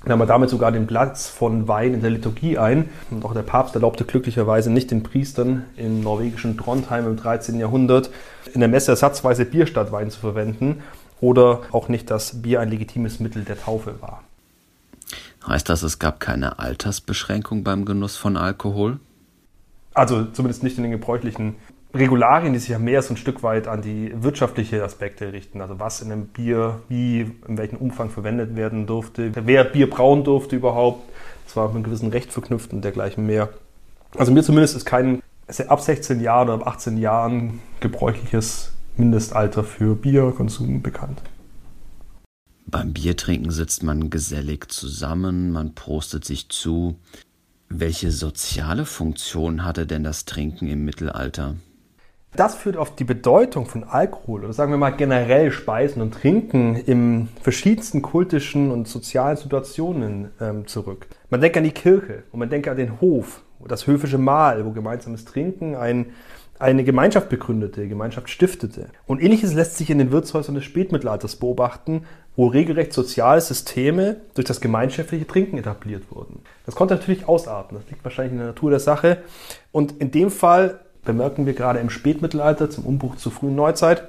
nahm 0.04 0.20
er 0.20 0.26
damit 0.26 0.50
sogar 0.50 0.72
den 0.72 0.86
Platz 0.86 1.28
von 1.28 1.68
Wein 1.68 1.94
in 1.94 2.00
der 2.00 2.10
Liturgie 2.10 2.58
ein. 2.58 2.90
Und 3.10 3.24
auch 3.24 3.34
der 3.34 3.42
Papst 3.42 3.74
erlaubte 3.74 4.04
glücklicherweise 4.04 4.70
nicht 4.70 4.90
den 4.90 5.02
Priestern 5.02 5.64
im 5.76 6.02
norwegischen 6.02 6.56
Trondheim 6.58 7.06
im 7.06 7.16
13. 7.16 7.58
Jahrhundert 7.58 8.10
in 8.52 8.60
der 8.60 8.68
Messe 8.68 8.92
ersatzweise 8.92 9.44
Bier 9.44 9.66
statt 9.66 9.92
Wein 9.92 10.10
zu 10.10 10.20
verwenden 10.20 10.82
oder 11.20 11.60
auch 11.70 11.88
nicht, 11.88 12.10
dass 12.10 12.42
Bier 12.42 12.60
ein 12.60 12.68
legitimes 12.68 13.20
Mittel 13.20 13.44
der 13.44 13.60
Taufe 13.60 14.00
war. 14.00 14.24
Heißt 15.46 15.68
das, 15.68 15.82
es 15.82 15.98
gab 15.98 16.20
keine 16.20 16.58
Altersbeschränkung 16.58 17.64
beim 17.64 17.84
Genuss 17.84 18.16
von 18.16 18.36
Alkohol? 18.36 18.98
Also 19.94 20.24
zumindest 20.24 20.62
nicht 20.62 20.76
in 20.76 20.84
den 20.84 20.92
gebräuchlichen 20.92 21.56
Regularien, 21.94 22.52
die 22.52 22.59
sich 22.59 22.70
ja 22.70 22.78
mehr 22.78 23.02
so 23.02 23.14
ein 23.14 23.16
Stück 23.16 23.42
weit 23.42 23.68
an 23.68 23.83
die 23.83 24.12
wirtschaftliche 24.14 24.83
Aspekte 24.83 25.33
richten. 25.33 25.61
Also 25.61 25.78
was 25.78 26.00
in 26.00 26.11
einem 26.11 26.26
Bier, 26.26 26.81
wie, 26.88 27.31
in 27.46 27.59
welchem 27.59 27.76
Umfang 27.76 28.11
verwendet 28.11 28.57
werden 28.57 28.87
durfte, 28.87 29.33
wer 29.35 29.64
Bier 29.64 29.90
brauen 29.90 30.24
durfte 30.24 30.57
überhaupt. 30.57 31.09
Das 31.44 31.57
war 31.57 31.68
mit 31.68 31.76
einem 31.76 31.85
gewissen 31.85 32.11
Recht 32.11 32.33
verknüpft 32.33 32.72
und 32.72 32.83
dergleichen 32.83 33.26
mehr. 33.26 33.50
Also 34.16 34.33
mir 34.33 34.42
zumindest 34.42 34.76
ist 34.76 34.85
kein 34.85 35.22
ab 35.68 35.81
16 35.81 36.20
Jahren 36.20 36.48
oder 36.48 36.62
ab 36.62 36.66
18 36.66 36.96
Jahren 36.96 37.61
gebräuchliches 37.81 38.72
Mindestalter 38.96 39.64
für 39.64 39.94
Bierkonsum 39.94 40.83
bekannt. 40.83 41.20
Beim 42.66 42.94
Biertrinken 42.94 43.50
sitzt 43.50 43.83
man 43.83 44.09
gesellig 44.09 44.70
zusammen, 44.70 45.52
man 45.52 45.74
prostet 45.74 46.24
sich 46.24 46.48
zu. 46.48 46.96
Welche 47.68 48.11
soziale 48.12 48.87
Funktion 48.87 49.64
hatte 49.64 49.87
denn 49.87 50.05
das 50.05 50.24
Trinken 50.24 50.68
im 50.68 50.85
Mittelalter? 50.85 51.57
Das 52.35 52.55
führt 52.55 52.79
auf 52.79 52.95
die 52.95 53.05
Bedeutung 53.05 53.66
von 53.66 53.85
Alkohol 53.85 54.45
oder 54.45 54.55
sagen 54.55 54.73
wir 54.73 54.79
mal 54.79 54.90
generell 54.90 55.53
Speisen 55.53 56.01
und 56.01 56.14
Trinken 56.14 56.77
in 56.77 57.29
verschiedensten 57.42 58.01
kultischen 58.01 58.71
und 58.71 58.88
sozialen 58.88 59.37
Situationen 59.37 60.31
ähm, 60.40 60.66
zurück. 60.66 61.09
Man 61.29 61.42
denkt 61.42 61.59
an 61.59 61.64
die 61.64 61.73
Kirche 61.73 62.23
und 62.33 62.38
man 62.38 62.49
denkt 62.49 62.68
an 62.68 62.79
den 62.79 63.03
Hof, 63.03 63.42
das 63.68 63.87
höfische 63.87 64.16
Mahl, 64.16 64.64
wo 64.64 64.71
gemeinsames 64.71 65.27
Trinken 65.27 65.77
ein 65.77 66.07
eine 66.62 66.85
Gemeinschaft 66.85 67.29
begründete, 67.29 67.88
Gemeinschaft 67.88 68.31
stiftete. 68.31 68.87
Und 69.07 69.21
ähnliches 69.21 69.53
lässt 69.53 69.77
sich 69.79 69.90
in 69.90 69.99
den 69.99 70.12
Wirtshäusern 70.12 70.55
des 70.55 70.64
Spätmittelalters 70.64 71.35
beobachten, 71.35 72.05
wo 72.37 72.47
regelrecht 72.47 72.92
soziale 72.92 73.40
Systeme 73.40 74.21
durch 74.35 74.47
das 74.47 74.61
gemeinschaftliche 74.61 75.27
Trinken 75.27 75.59
etabliert 75.59 76.05
wurden. 76.11 76.40
Das 76.64 76.77
konnte 76.77 76.95
natürlich 76.95 77.27
ausarten, 77.27 77.77
das 77.77 77.90
liegt 77.90 78.05
wahrscheinlich 78.05 78.33
in 78.33 78.38
der 78.38 78.47
Natur 78.49 78.71
der 78.71 78.79
Sache. 78.79 79.18
Und 79.73 80.01
in 80.01 80.12
dem 80.12 80.31
Fall 80.31 80.79
bemerken 81.04 81.46
wir 81.46 81.54
gerade 81.54 81.78
im 81.78 81.90
Spätmittelalter 81.90 82.70
zum 82.70 82.84
Umbruch 82.84 83.16
zur 83.16 83.32
frühen 83.32 83.54
Neuzeit, 83.54 84.08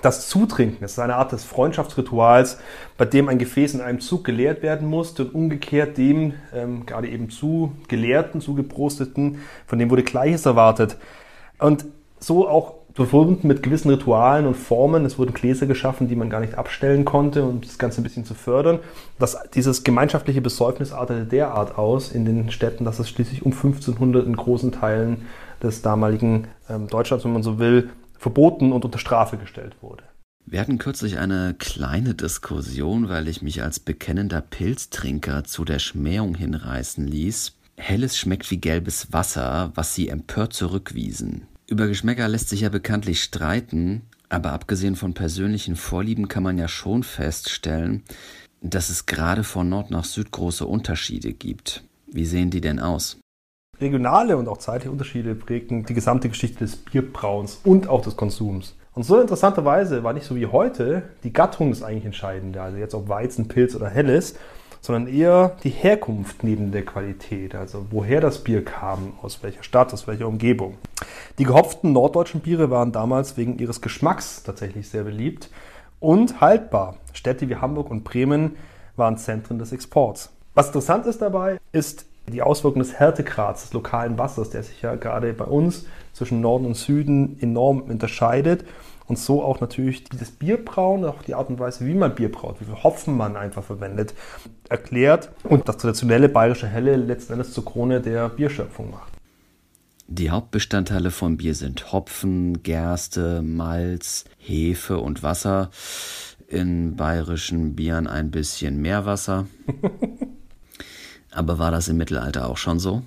das 0.00 0.28
Zutrinken 0.28 0.84
ist 0.84 0.98
eine 0.98 1.16
Art 1.16 1.32
des 1.32 1.44
Freundschaftsrituals, 1.44 2.58
bei 2.96 3.04
dem 3.04 3.28
ein 3.28 3.38
Gefäß 3.38 3.74
in 3.74 3.82
einem 3.82 4.00
Zug 4.00 4.24
geleert 4.24 4.62
werden 4.62 4.88
musste 4.88 5.24
und 5.24 5.34
umgekehrt 5.34 5.98
dem 5.98 6.32
ähm, 6.54 6.86
gerade 6.86 7.08
eben 7.08 7.28
zu 7.28 7.72
Gelehrten, 7.88 8.40
zu 8.40 8.54
Geprosteten, 8.54 9.42
von 9.66 9.78
dem 9.78 9.90
wurde 9.90 10.02
Gleiches 10.02 10.46
erwartet. 10.46 10.96
Und 11.58 11.84
so 12.18 12.48
auch 12.48 12.74
verbunden 12.94 13.48
mit 13.48 13.62
gewissen 13.62 13.90
Ritualen 13.90 14.46
und 14.46 14.54
Formen. 14.54 15.04
Es 15.04 15.18
wurden 15.18 15.32
Gläser 15.32 15.66
geschaffen, 15.66 16.08
die 16.08 16.16
man 16.16 16.30
gar 16.30 16.40
nicht 16.40 16.54
abstellen 16.54 17.04
konnte, 17.04 17.42
um 17.42 17.60
das 17.60 17.78
Ganze 17.78 18.00
ein 18.00 18.04
bisschen 18.04 18.24
zu 18.24 18.34
fördern. 18.34 18.80
Das, 19.18 19.38
dieses 19.54 19.82
gemeinschaftliche 19.82 20.40
Besäufnis 20.40 20.92
artete 20.92 21.24
derart 21.24 21.78
aus 21.78 22.12
in 22.12 22.24
den 22.24 22.50
Städten, 22.50 22.84
dass 22.84 22.98
es 22.98 23.08
schließlich 23.08 23.44
um 23.44 23.52
1500 23.52 24.26
in 24.26 24.36
großen 24.36 24.72
Teilen 24.72 25.26
des 25.62 25.82
damaligen 25.82 26.48
ähm, 26.68 26.88
Deutschlands, 26.88 27.24
wenn 27.24 27.32
man 27.32 27.42
so 27.42 27.58
will, 27.58 27.90
verboten 28.18 28.72
und 28.72 28.84
unter 28.84 28.98
Strafe 28.98 29.36
gestellt 29.36 29.76
wurde. 29.80 30.04
Wir 30.44 30.60
hatten 30.60 30.78
kürzlich 30.78 31.18
eine 31.18 31.54
kleine 31.58 32.14
Diskussion, 32.14 33.08
weil 33.08 33.28
ich 33.28 33.42
mich 33.42 33.62
als 33.62 33.80
bekennender 33.80 34.40
Pilztrinker 34.40 35.44
zu 35.44 35.64
der 35.64 35.78
Schmähung 35.78 36.34
hinreißen 36.34 37.06
ließ. 37.06 37.56
Helles 37.76 38.18
schmeckt 38.18 38.50
wie 38.50 38.58
gelbes 38.58 39.12
Wasser, 39.12 39.72
was 39.74 39.94
sie 39.94 40.08
empört 40.08 40.52
zurückwiesen. 40.52 41.46
Über 41.66 41.86
Geschmäcker 41.86 42.28
lässt 42.28 42.48
sich 42.48 42.62
ja 42.62 42.68
bekanntlich 42.68 43.22
streiten, 43.22 44.02
aber 44.28 44.52
abgesehen 44.52 44.96
von 44.96 45.14
persönlichen 45.14 45.76
Vorlieben 45.76 46.28
kann 46.28 46.42
man 46.42 46.58
ja 46.58 46.68
schon 46.68 47.02
feststellen, 47.02 48.02
dass 48.60 48.90
es 48.90 49.06
gerade 49.06 49.44
von 49.44 49.68
Nord 49.68 49.90
nach 49.90 50.04
Süd 50.04 50.30
große 50.30 50.66
Unterschiede 50.66 51.32
gibt. 51.32 51.84
Wie 52.06 52.26
sehen 52.26 52.50
die 52.50 52.60
denn 52.60 52.78
aus? 52.78 53.18
Regionale 53.82 54.36
und 54.36 54.48
auch 54.48 54.58
zeitliche 54.58 54.90
Unterschiede 54.90 55.34
prägen 55.34 55.84
die 55.84 55.94
gesamte 55.94 56.28
Geschichte 56.28 56.60
des 56.60 56.76
Bierbrauens 56.76 57.60
und 57.64 57.88
auch 57.88 58.02
des 58.02 58.16
Konsums. 58.16 58.74
Und 58.94 59.04
so 59.04 59.20
interessanterweise 59.20 60.04
war 60.04 60.12
nicht 60.12 60.26
so 60.26 60.36
wie 60.36 60.46
heute 60.46 61.02
die 61.24 61.32
Gattung 61.32 61.70
das 61.70 61.82
eigentlich 61.82 62.04
Entscheidende, 62.04 62.60
also 62.60 62.76
jetzt 62.76 62.94
ob 62.94 63.08
Weizen, 63.08 63.48
Pilz 63.48 63.74
oder 63.74 63.88
Helles, 63.88 64.34
sondern 64.82 65.06
eher 65.06 65.56
die 65.62 65.70
Herkunft 65.70 66.42
neben 66.42 66.72
der 66.72 66.84
Qualität, 66.84 67.54
also 67.54 67.86
woher 67.90 68.20
das 68.20 68.42
Bier 68.42 68.64
kam, 68.64 69.12
aus 69.22 69.42
welcher 69.42 69.62
Stadt, 69.62 69.92
aus 69.94 70.06
welcher 70.06 70.26
Umgebung. 70.26 70.76
Die 71.38 71.44
gehopften 71.44 71.92
norddeutschen 71.92 72.40
Biere 72.40 72.68
waren 72.70 72.92
damals 72.92 73.36
wegen 73.36 73.58
ihres 73.58 73.80
Geschmacks 73.80 74.42
tatsächlich 74.42 74.88
sehr 74.88 75.04
beliebt 75.04 75.48
und 76.00 76.40
haltbar. 76.40 76.96
Städte 77.12 77.48
wie 77.48 77.56
Hamburg 77.56 77.90
und 77.90 78.04
Bremen 78.04 78.56
waren 78.96 79.16
Zentren 79.16 79.58
des 79.58 79.72
Exports. 79.72 80.30
Was 80.54 80.66
interessant 80.66 81.06
ist 81.06 81.22
dabei, 81.22 81.58
ist 81.70 82.04
die 82.28 82.42
Auswirkung 82.42 82.82
des 82.82 82.94
Härtegrads 82.94 83.62
des 83.62 83.72
lokalen 83.72 84.18
Wassers, 84.18 84.50
der 84.50 84.62
sich 84.62 84.82
ja 84.82 84.94
gerade 84.94 85.32
bei 85.32 85.44
uns 85.44 85.86
zwischen 86.12 86.40
Norden 86.40 86.66
und 86.66 86.76
Süden 86.76 87.36
enorm 87.40 87.80
unterscheidet 87.80 88.64
und 89.06 89.18
so 89.18 89.42
auch 89.42 89.60
natürlich 89.60 90.04
dieses 90.04 90.30
Bierbrauen, 90.30 91.04
auch 91.04 91.22
die 91.22 91.34
Art 91.34 91.50
und 91.50 91.58
Weise, 91.58 91.86
wie 91.86 91.94
man 91.94 92.14
Bier 92.14 92.30
braut, 92.30 92.60
wie 92.60 92.64
viel 92.64 92.82
Hopfen 92.82 93.16
man 93.16 93.36
einfach 93.36 93.64
verwendet, 93.64 94.14
erklärt 94.68 95.30
und 95.44 95.68
das 95.68 95.76
traditionelle 95.78 96.28
bayerische 96.28 96.66
Helle 96.66 96.96
letzten 96.96 97.34
Endes 97.34 97.52
zur 97.52 97.64
Krone 97.64 98.00
der 98.00 98.28
Bierschöpfung 98.28 98.90
macht. 98.90 99.12
Die 100.08 100.30
Hauptbestandteile 100.30 101.10
von 101.10 101.36
Bier 101.36 101.54
sind 101.54 101.92
Hopfen, 101.92 102.62
Gerste, 102.62 103.42
Malz, 103.42 104.24
Hefe 104.36 104.98
und 104.98 105.22
Wasser. 105.22 105.70
In 106.48 106.96
bayerischen 106.96 107.76
Bieren 107.76 108.06
ein 108.06 108.30
bisschen 108.30 108.80
mehr 108.82 109.06
Wasser. 109.06 109.46
Aber 111.34 111.58
war 111.58 111.70
das 111.70 111.88
im 111.88 111.96
Mittelalter 111.96 112.48
auch 112.48 112.56
schon 112.56 112.78
so? 112.78 113.02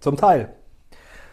Zum 0.00 0.16
Teil. 0.16 0.48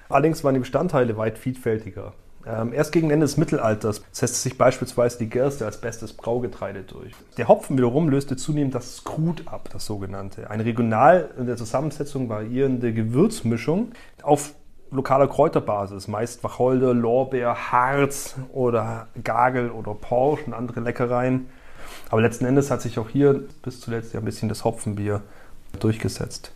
Allerdings 0.09 0.43
waren 0.43 0.53
die 0.53 0.59
Bestandteile 0.59 1.17
weit 1.17 1.37
vielfältiger. 1.37 2.13
Ähm, 2.45 2.71
erst 2.71 2.93
gegen 2.93 3.11
Ende 3.11 3.25
des 3.25 3.35
Mittelalters 3.35 4.01
setzte 4.11 4.39
sich 4.39 4.57
beispielsweise 4.57 5.17
die 5.17 5.29
Gerste 5.29 5.65
als 5.65 5.81
bestes 5.81 6.13
Braugetreide 6.13 6.83
durch. 6.83 7.11
Der 7.37 7.47
Hopfen 7.49 7.77
wiederum 7.77 8.07
löste 8.09 8.37
zunehmend 8.37 8.73
das 8.73 8.97
Skrut 8.97 9.43
ab, 9.47 9.69
das 9.71 9.85
sogenannte. 9.85 10.49
Eine 10.49 10.63
regional 10.63 11.29
in 11.37 11.45
der 11.45 11.57
Zusammensetzung 11.57 12.29
variierende 12.29 12.93
Gewürzmischung 12.93 13.91
auf 14.23 14.53
lokaler 14.91 15.27
Kräuterbasis, 15.27 16.07
meist 16.07 16.41
Wacholder, 16.43 16.93
Lorbeer, 16.93 17.71
Harz 17.71 18.35
oder 18.53 19.07
Gagel 19.21 19.69
oder 19.69 19.93
Porsch 19.93 20.47
und 20.47 20.53
andere 20.53 20.79
Leckereien. 20.79 21.47
Aber 22.09 22.21
letzten 22.21 22.45
Endes 22.45 22.71
hat 22.71 22.81
sich 22.81 22.99
auch 22.99 23.09
hier 23.09 23.43
bis 23.63 23.79
zuletzt 23.81 24.13
ja 24.13 24.19
ein 24.19 24.25
bisschen 24.25 24.49
das 24.49 24.63
Hopfenbier 24.63 25.21
durchgesetzt. 25.79 26.51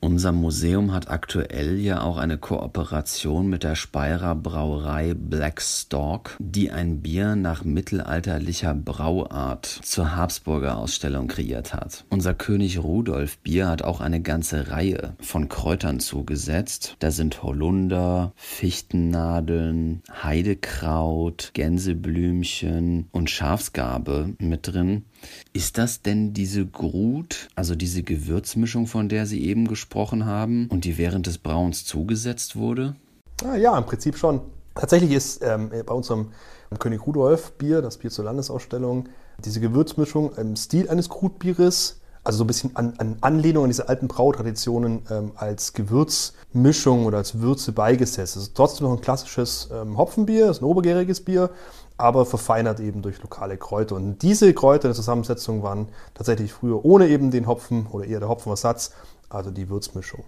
Unser 0.00 0.32
Museum 0.32 0.92
hat 0.92 1.10
aktuell 1.10 1.78
ja 1.78 2.02
auch 2.02 2.16
eine 2.18 2.38
Kooperation 2.38 3.48
mit 3.48 3.62
der 3.62 3.74
Speyerer 3.74 4.34
Brauerei 4.34 5.14
Black 5.14 5.60
Stork, 5.60 6.36
die 6.38 6.70
ein 6.70 7.00
Bier 7.00 7.34
nach 7.36 7.64
mittelalterlicher 7.64 8.74
Brauart 8.74 9.66
zur 9.66 10.14
Habsburger 10.14 10.76
Ausstellung 10.76 11.28
kreiert 11.28 11.72
hat. 11.74 12.04
Unser 12.10 12.34
König 12.34 12.78
Rudolf 12.78 13.38
Bier 13.38 13.68
hat 13.68 13.82
auch 13.82 14.00
eine 14.00 14.20
ganze 14.20 14.70
Reihe 14.70 15.14
von 15.20 15.48
Kräutern 15.48 16.00
zugesetzt. 16.00 16.96
Da 16.98 17.10
sind 17.10 17.42
Holunder, 17.42 18.32
Fichtennadeln, 18.36 20.02
Heidekraut, 20.22 21.50
Gänseblümchen 21.54 23.08
und 23.12 23.30
Schafsgarbe 23.30 24.34
mit 24.38 24.68
drin. 24.68 25.04
Ist 25.52 25.78
das 25.78 26.02
denn 26.02 26.32
diese 26.32 26.66
Grut, 26.66 27.48
also 27.54 27.74
diese 27.74 28.02
Gewürzmischung, 28.02 28.86
von 28.86 29.08
der 29.08 29.26
Sie 29.26 29.44
eben 29.44 29.68
gesprochen 29.68 30.26
haben 30.26 30.68
und 30.68 30.84
die 30.84 30.98
während 30.98 31.26
des 31.26 31.38
Brauens 31.38 31.84
zugesetzt 31.84 32.56
wurde? 32.56 32.96
Ah, 33.44 33.56
ja, 33.56 33.76
im 33.76 33.84
Prinzip 33.84 34.16
schon. 34.16 34.40
Tatsächlich 34.74 35.12
ist 35.12 35.42
ähm, 35.42 35.70
bei 35.70 35.94
unserem 35.94 36.32
König 36.78 37.06
Rudolf 37.06 37.52
Bier, 37.52 37.80
das 37.82 37.98
Bier 37.98 38.10
zur 38.10 38.24
Landesausstellung, 38.24 39.08
diese 39.44 39.60
Gewürzmischung 39.60 40.34
im 40.36 40.56
Stil 40.56 40.88
eines 40.88 41.08
Grutbieres, 41.08 42.00
also 42.26 42.38
so 42.38 42.44
ein 42.44 42.48
bisschen 42.48 42.74
an, 42.74 42.94
an 42.98 43.16
Anlehnung 43.20 43.64
an 43.64 43.70
diese 43.70 43.88
alten 43.88 44.08
Brautraditionen 44.08 45.02
ähm, 45.10 45.32
als 45.36 45.72
Gewürzmischung 45.74 47.06
oder 47.06 47.18
als 47.18 47.40
Würze 47.40 47.70
beigesetzt. 47.72 48.36
Es 48.36 48.42
ist 48.42 48.56
trotzdem 48.56 48.88
noch 48.88 48.94
ein 48.96 49.00
klassisches 49.00 49.68
ähm, 49.72 49.96
Hopfenbier, 49.96 50.50
ist 50.50 50.60
ein 50.60 50.64
obergäriges 50.64 51.20
Bier, 51.20 51.50
aber 51.96 52.26
verfeinert 52.26 52.80
eben 52.80 53.00
durch 53.00 53.22
lokale 53.22 53.56
Kräuter. 53.56 53.94
Und 53.94 54.22
diese 54.22 54.52
Kräuter 54.54 54.86
in 54.86 54.90
der 54.90 54.96
Zusammensetzung 54.96 55.62
waren 55.62 55.88
tatsächlich 56.14 56.52
früher 56.52 56.84
ohne 56.84 57.06
eben 57.08 57.30
den 57.30 57.46
Hopfen 57.46 57.86
oder 57.86 58.04
eher 58.04 58.18
der 58.18 58.28
Hopfenersatz, 58.28 58.90
also 59.28 59.52
die 59.52 59.68
Würzmischung. 59.68 60.24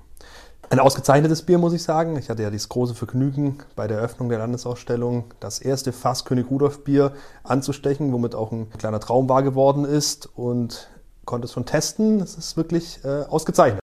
Ein 0.71 0.81
ausgezeichnetes 0.81 1.43
Bier, 1.43 1.59
muss 1.59 1.73
ich 1.73 1.83
sagen. 1.83 2.17
Ich 2.17 2.29
hatte 2.29 2.43
ja 2.43 2.51
dieses 2.51 2.69
große 2.69 2.95
Vergnügen, 2.95 3.59
bei 3.75 3.89
der 3.89 3.99
Eröffnung 3.99 4.29
der 4.29 4.39
Landesausstellung 4.39 5.25
das 5.41 5.61
erste 5.61 5.93
Fass 5.93 6.25
König 6.27 6.51
Rudolf 6.51 6.85
Bier 6.85 7.13
anzustechen, 7.43 8.13
womit 8.13 8.35
auch 8.35 8.53
ein 8.53 8.71
kleiner 8.71 9.01
Traum 9.01 9.29
wahr 9.29 9.43
geworden 9.43 9.85
ist 9.85 10.29
und 10.37 10.89
konnte 11.29 11.45
es 11.45 11.53
schon 11.53 11.67
testen. 11.67 12.21
Es 12.21 12.37
ist 12.37 12.57
wirklich 12.57 13.05
äh, 13.05 13.25
ausgezeichnet. 13.29 13.81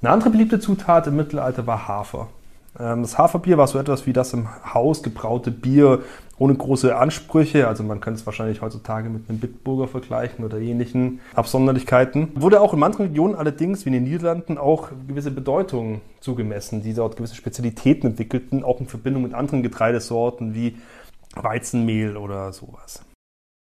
Eine 0.00 0.10
andere 0.10 0.30
beliebte 0.30 0.58
Zutat 0.58 1.06
im 1.06 1.16
Mittelalter 1.16 1.66
war 1.66 1.86
Hafer. 1.86 2.28
Ähm, 2.78 3.02
das 3.02 3.16
Haferbier 3.18 3.56
war 3.56 3.68
so 3.68 3.78
etwas 3.78 4.06
wie 4.06 4.12
das 4.12 4.32
im 4.32 4.48
Haus 4.74 5.04
gebraute 5.04 5.52
Bier 5.52 6.02
ohne 6.38 6.54
große 6.54 6.96
Ansprüche. 6.96 7.68
Also 7.68 7.82
man 7.82 8.00
könnte 8.00 8.20
es 8.20 8.26
wahrscheinlich 8.26 8.62
heutzutage 8.62 9.08
mit 9.08 9.28
einem 9.28 9.38
Bitburger 9.38 9.88
vergleichen 9.88 10.44
oder 10.44 10.58
ähnlichen 10.58 11.20
Absonderlichkeiten. 11.34 12.30
Wurde 12.34 12.60
auch 12.60 12.72
in 12.72 12.80
manchen 12.80 13.02
Regionen 13.02 13.34
allerdings, 13.34 13.84
wie 13.84 13.90
in 13.90 13.94
den 13.94 14.04
Niederlanden, 14.04 14.58
auch 14.58 14.90
gewisse 15.06 15.30
Bedeutung 15.30 16.00
zugemessen, 16.20 16.82
die 16.82 16.94
dort 16.94 17.16
gewisse 17.16 17.34
Spezialitäten 17.34 18.10
entwickelten, 18.10 18.64
auch 18.64 18.80
in 18.80 18.86
Verbindung 18.86 19.22
mit 19.22 19.34
anderen 19.34 19.62
Getreidesorten 19.62 20.54
wie 20.54 20.76
Weizenmehl 21.34 22.16
oder 22.16 22.52
sowas. 22.52 23.02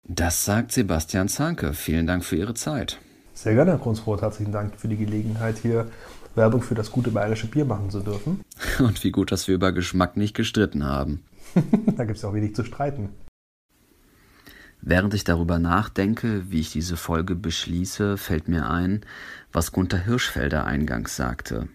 Das 0.07 0.45
sagt 0.45 0.73
Sebastian 0.73 1.29
Zanke. 1.29 1.73
Vielen 1.73 2.07
Dank 2.07 2.25
für 2.25 2.37
Ihre 2.37 2.55
Zeit. 2.55 2.99
Sehr 3.33 3.55
gerne, 3.55 3.73
Herr 3.73 3.79
Grundsbrot. 3.79 4.23
Herzlichen 4.23 4.53
Dank 4.53 4.77
für 4.77 4.89
die 4.89 4.97
Gelegenheit, 4.97 5.59
hier 5.59 5.87
Werbung 6.35 6.63
für 6.63 6.75
das 6.75 6.91
gute 6.91 7.11
bayerische 7.11 7.47
Bier 7.47 7.65
machen 7.65 7.91
zu 7.91 8.01
dürfen. 8.01 8.41
Und 8.79 9.03
wie 9.03 9.11
gut, 9.11 9.33
dass 9.33 9.49
wir 9.49 9.55
über 9.55 9.73
Geschmack 9.73 10.17
nicht 10.17 10.35
gestritten 10.35 10.85
haben. 10.85 11.23
da 11.97 12.05
gibt 12.05 12.19
es 12.19 12.25
auch 12.25 12.35
wenig 12.35 12.55
zu 12.55 12.65
streiten. 12.65 13.11
Während 14.81 15.15
ich 15.15 15.25
darüber 15.25 15.59
nachdenke, 15.59 16.51
wie 16.51 16.61
ich 16.61 16.71
diese 16.71 16.97
Folge 16.97 17.35
beschließe, 17.35 18.19
fällt 18.19 18.49
mir 18.49 18.69
ein, 18.69 19.01
was 19.51 19.73
Gunther 19.73 20.05
Hirschfelder 20.05 20.67
eingangs 20.67 21.17
sagte. 21.17 21.69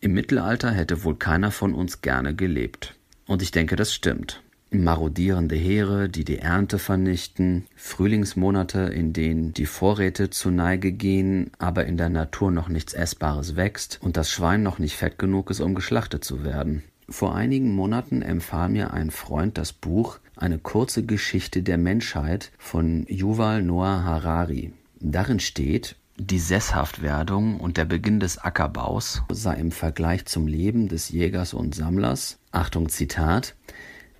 Im 0.00 0.12
Mittelalter 0.12 0.70
hätte 0.70 1.02
wohl 1.02 1.16
keiner 1.16 1.50
von 1.50 1.72
uns 1.72 2.02
gerne 2.02 2.34
gelebt. 2.34 2.94
Und 3.26 3.40
ich 3.40 3.52
denke, 3.52 3.76
das 3.76 3.94
stimmt 3.94 4.42
marodierende 4.72 5.54
Heere, 5.54 6.08
die 6.08 6.24
die 6.24 6.38
Ernte 6.38 6.78
vernichten, 6.78 7.66
Frühlingsmonate, 7.76 8.80
in 8.80 9.12
denen 9.12 9.52
die 9.52 9.66
Vorräte 9.66 10.30
zu 10.30 10.50
Neige 10.50 10.92
gehen, 10.92 11.50
aber 11.58 11.86
in 11.86 11.96
der 11.96 12.08
Natur 12.08 12.50
noch 12.50 12.68
nichts 12.68 12.94
Essbares 12.94 13.56
wächst 13.56 13.98
und 14.02 14.16
das 14.16 14.30
Schwein 14.30 14.62
noch 14.62 14.78
nicht 14.78 14.96
fett 14.96 15.18
genug 15.18 15.50
ist, 15.50 15.60
um 15.60 15.74
geschlachtet 15.74 16.24
zu 16.24 16.44
werden. 16.44 16.82
Vor 17.12 17.34
einigen 17.34 17.74
Monaten 17.74 18.22
empfahl 18.22 18.70
mir 18.70 18.94
ein 18.94 19.10
Freund 19.10 19.58
das 19.58 19.74
Buch 19.74 20.18
Eine 20.34 20.58
kurze 20.58 21.04
Geschichte 21.04 21.62
der 21.62 21.76
Menschheit 21.76 22.50
von 22.56 23.04
Yuval 23.06 23.62
Noah 23.62 24.02
Harari. 24.02 24.72
Darin 24.98 25.38
steht, 25.38 25.96
die 26.16 26.38
Sesshaftwerdung 26.38 27.60
und 27.60 27.76
der 27.76 27.84
Beginn 27.84 28.18
des 28.18 28.38
Ackerbaus 28.38 29.22
sei 29.30 29.56
im 29.56 29.72
Vergleich 29.72 30.24
zum 30.24 30.46
Leben 30.46 30.88
des 30.88 31.10
Jägers 31.10 31.52
und 31.52 31.74
Sammlers, 31.74 32.38
Achtung 32.50 32.88
Zitat, 32.88 33.56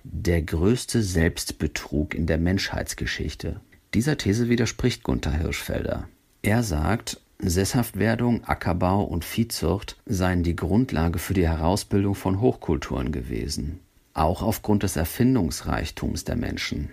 der 0.03 0.43
größte 0.43 1.01
Selbstbetrug 1.01 2.13
in 2.13 2.27
der 2.27 2.37
Menschheitsgeschichte. 2.37 3.59
Dieser 3.95 4.19
These 4.19 4.49
widerspricht 4.49 5.01
Gunther 5.01 5.33
Hirschfelder. 5.33 6.07
Er 6.43 6.61
sagt, 6.61 7.19
Sesshaftwerdung, 7.39 8.43
Ackerbau 8.43 9.03
und 9.03 9.25
Viehzucht 9.25 9.97
seien 10.05 10.43
die 10.43 10.55
Grundlage 10.55 11.19
für 11.19 11.33
die 11.33 11.47
Herausbildung 11.47 12.15
von 12.15 12.39
Hochkulturen 12.39 13.11
gewesen, 13.11 13.79
auch 14.13 14.41
aufgrund 14.41 14.83
des 14.83 14.95
Erfindungsreichtums 14.95 16.23
der 16.23 16.35
Menschen. 16.35 16.89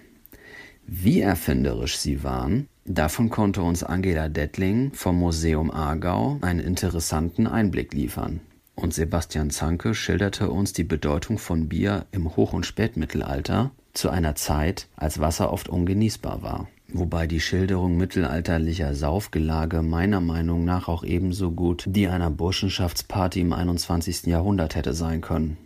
Wie 0.86 1.20
erfinderisch 1.20 1.98
sie 1.98 2.24
waren, 2.24 2.68
davon 2.84 3.30
konnte 3.30 3.62
uns 3.62 3.84
Angela 3.84 4.28
Dettling 4.28 4.92
vom 4.92 5.18
Museum 5.18 5.70
Aargau 5.70 6.38
einen 6.40 6.60
interessanten 6.60 7.46
Einblick 7.46 7.94
liefern 7.94 8.40
und 8.82 8.94
Sebastian 8.94 9.50
Zanke 9.50 9.94
schilderte 9.94 10.50
uns 10.50 10.72
die 10.72 10.84
Bedeutung 10.84 11.38
von 11.38 11.68
Bier 11.68 12.06
im 12.12 12.36
Hoch- 12.36 12.52
und 12.52 12.66
Spätmittelalter 12.66 13.70
zu 13.92 14.08
einer 14.10 14.34
Zeit, 14.34 14.88
als 14.96 15.20
Wasser 15.20 15.52
oft 15.52 15.68
ungenießbar 15.68 16.42
war. 16.42 16.68
Wobei 16.92 17.26
die 17.26 17.40
Schilderung 17.40 17.96
mittelalterlicher 17.96 18.94
Saufgelage 18.94 19.82
meiner 19.82 20.20
Meinung 20.20 20.64
nach 20.64 20.88
auch 20.88 21.04
ebenso 21.04 21.52
gut 21.52 21.84
die 21.86 22.08
einer 22.08 22.30
Burschenschaftsparty 22.30 23.40
im 23.40 23.52
21. 23.52 24.26
Jahrhundert 24.26 24.74
hätte 24.74 24.94
sein 24.94 25.20
können. 25.20 25.56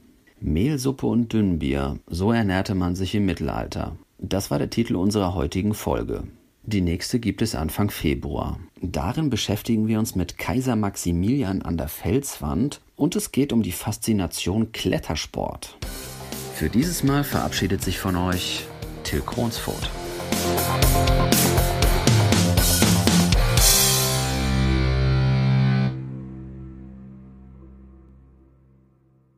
Mehlsuppe 0.40 1.06
und 1.06 1.32
Dünnbier, 1.32 1.98
so 2.06 2.30
ernährte 2.30 2.74
man 2.74 2.94
sich 2.94 3.14
im 3.14 3.24
Mittelalter. 3.24 3.96
Das 4.18 4.50
war 4.50 4.58
der 4.58 4.70
Titel 4.70 4.96
unserer 4.96 5.34
heutigen 5.34 5.74
Folge. 5.74 6.24
Die 6.66 6.80
nächste 6.80 7.18
gibt 7.18 7.42
es 7.42 7.54
Anfang 7.54 7.90
Februar. 7.90 8.58
Darin 8.80 9.30
beschäftigen 9.30 9.86
wir 9.86 9.98
uns 9.98 10.14
mit 10.14 10.38
Kaiser 10.38 10.76
Maximilian 10.76 11.62
an 11.62 11.76
der 11.76 11.88
Felswand 11.88 12.80
und 12.96 13.16
es 13.16 13.32
geht 13.32 13.52
um 13.52 13.62
die 13.62 13.72
Faszination 13.72 14.72
Klettersport. 14.72 15.76
Für 16.54 16.68
dieses 16.68 17.02
Mal 17.02 17.24
verabschiedet 17.24 17.82
sich 17.82 17.98
von 17.98 18.16
euch 18.16 18.66
Till 19.02 19.20
Kronsfurt. 19.20 19.90
Thank 20.30 21.18
you. 21.18 21.23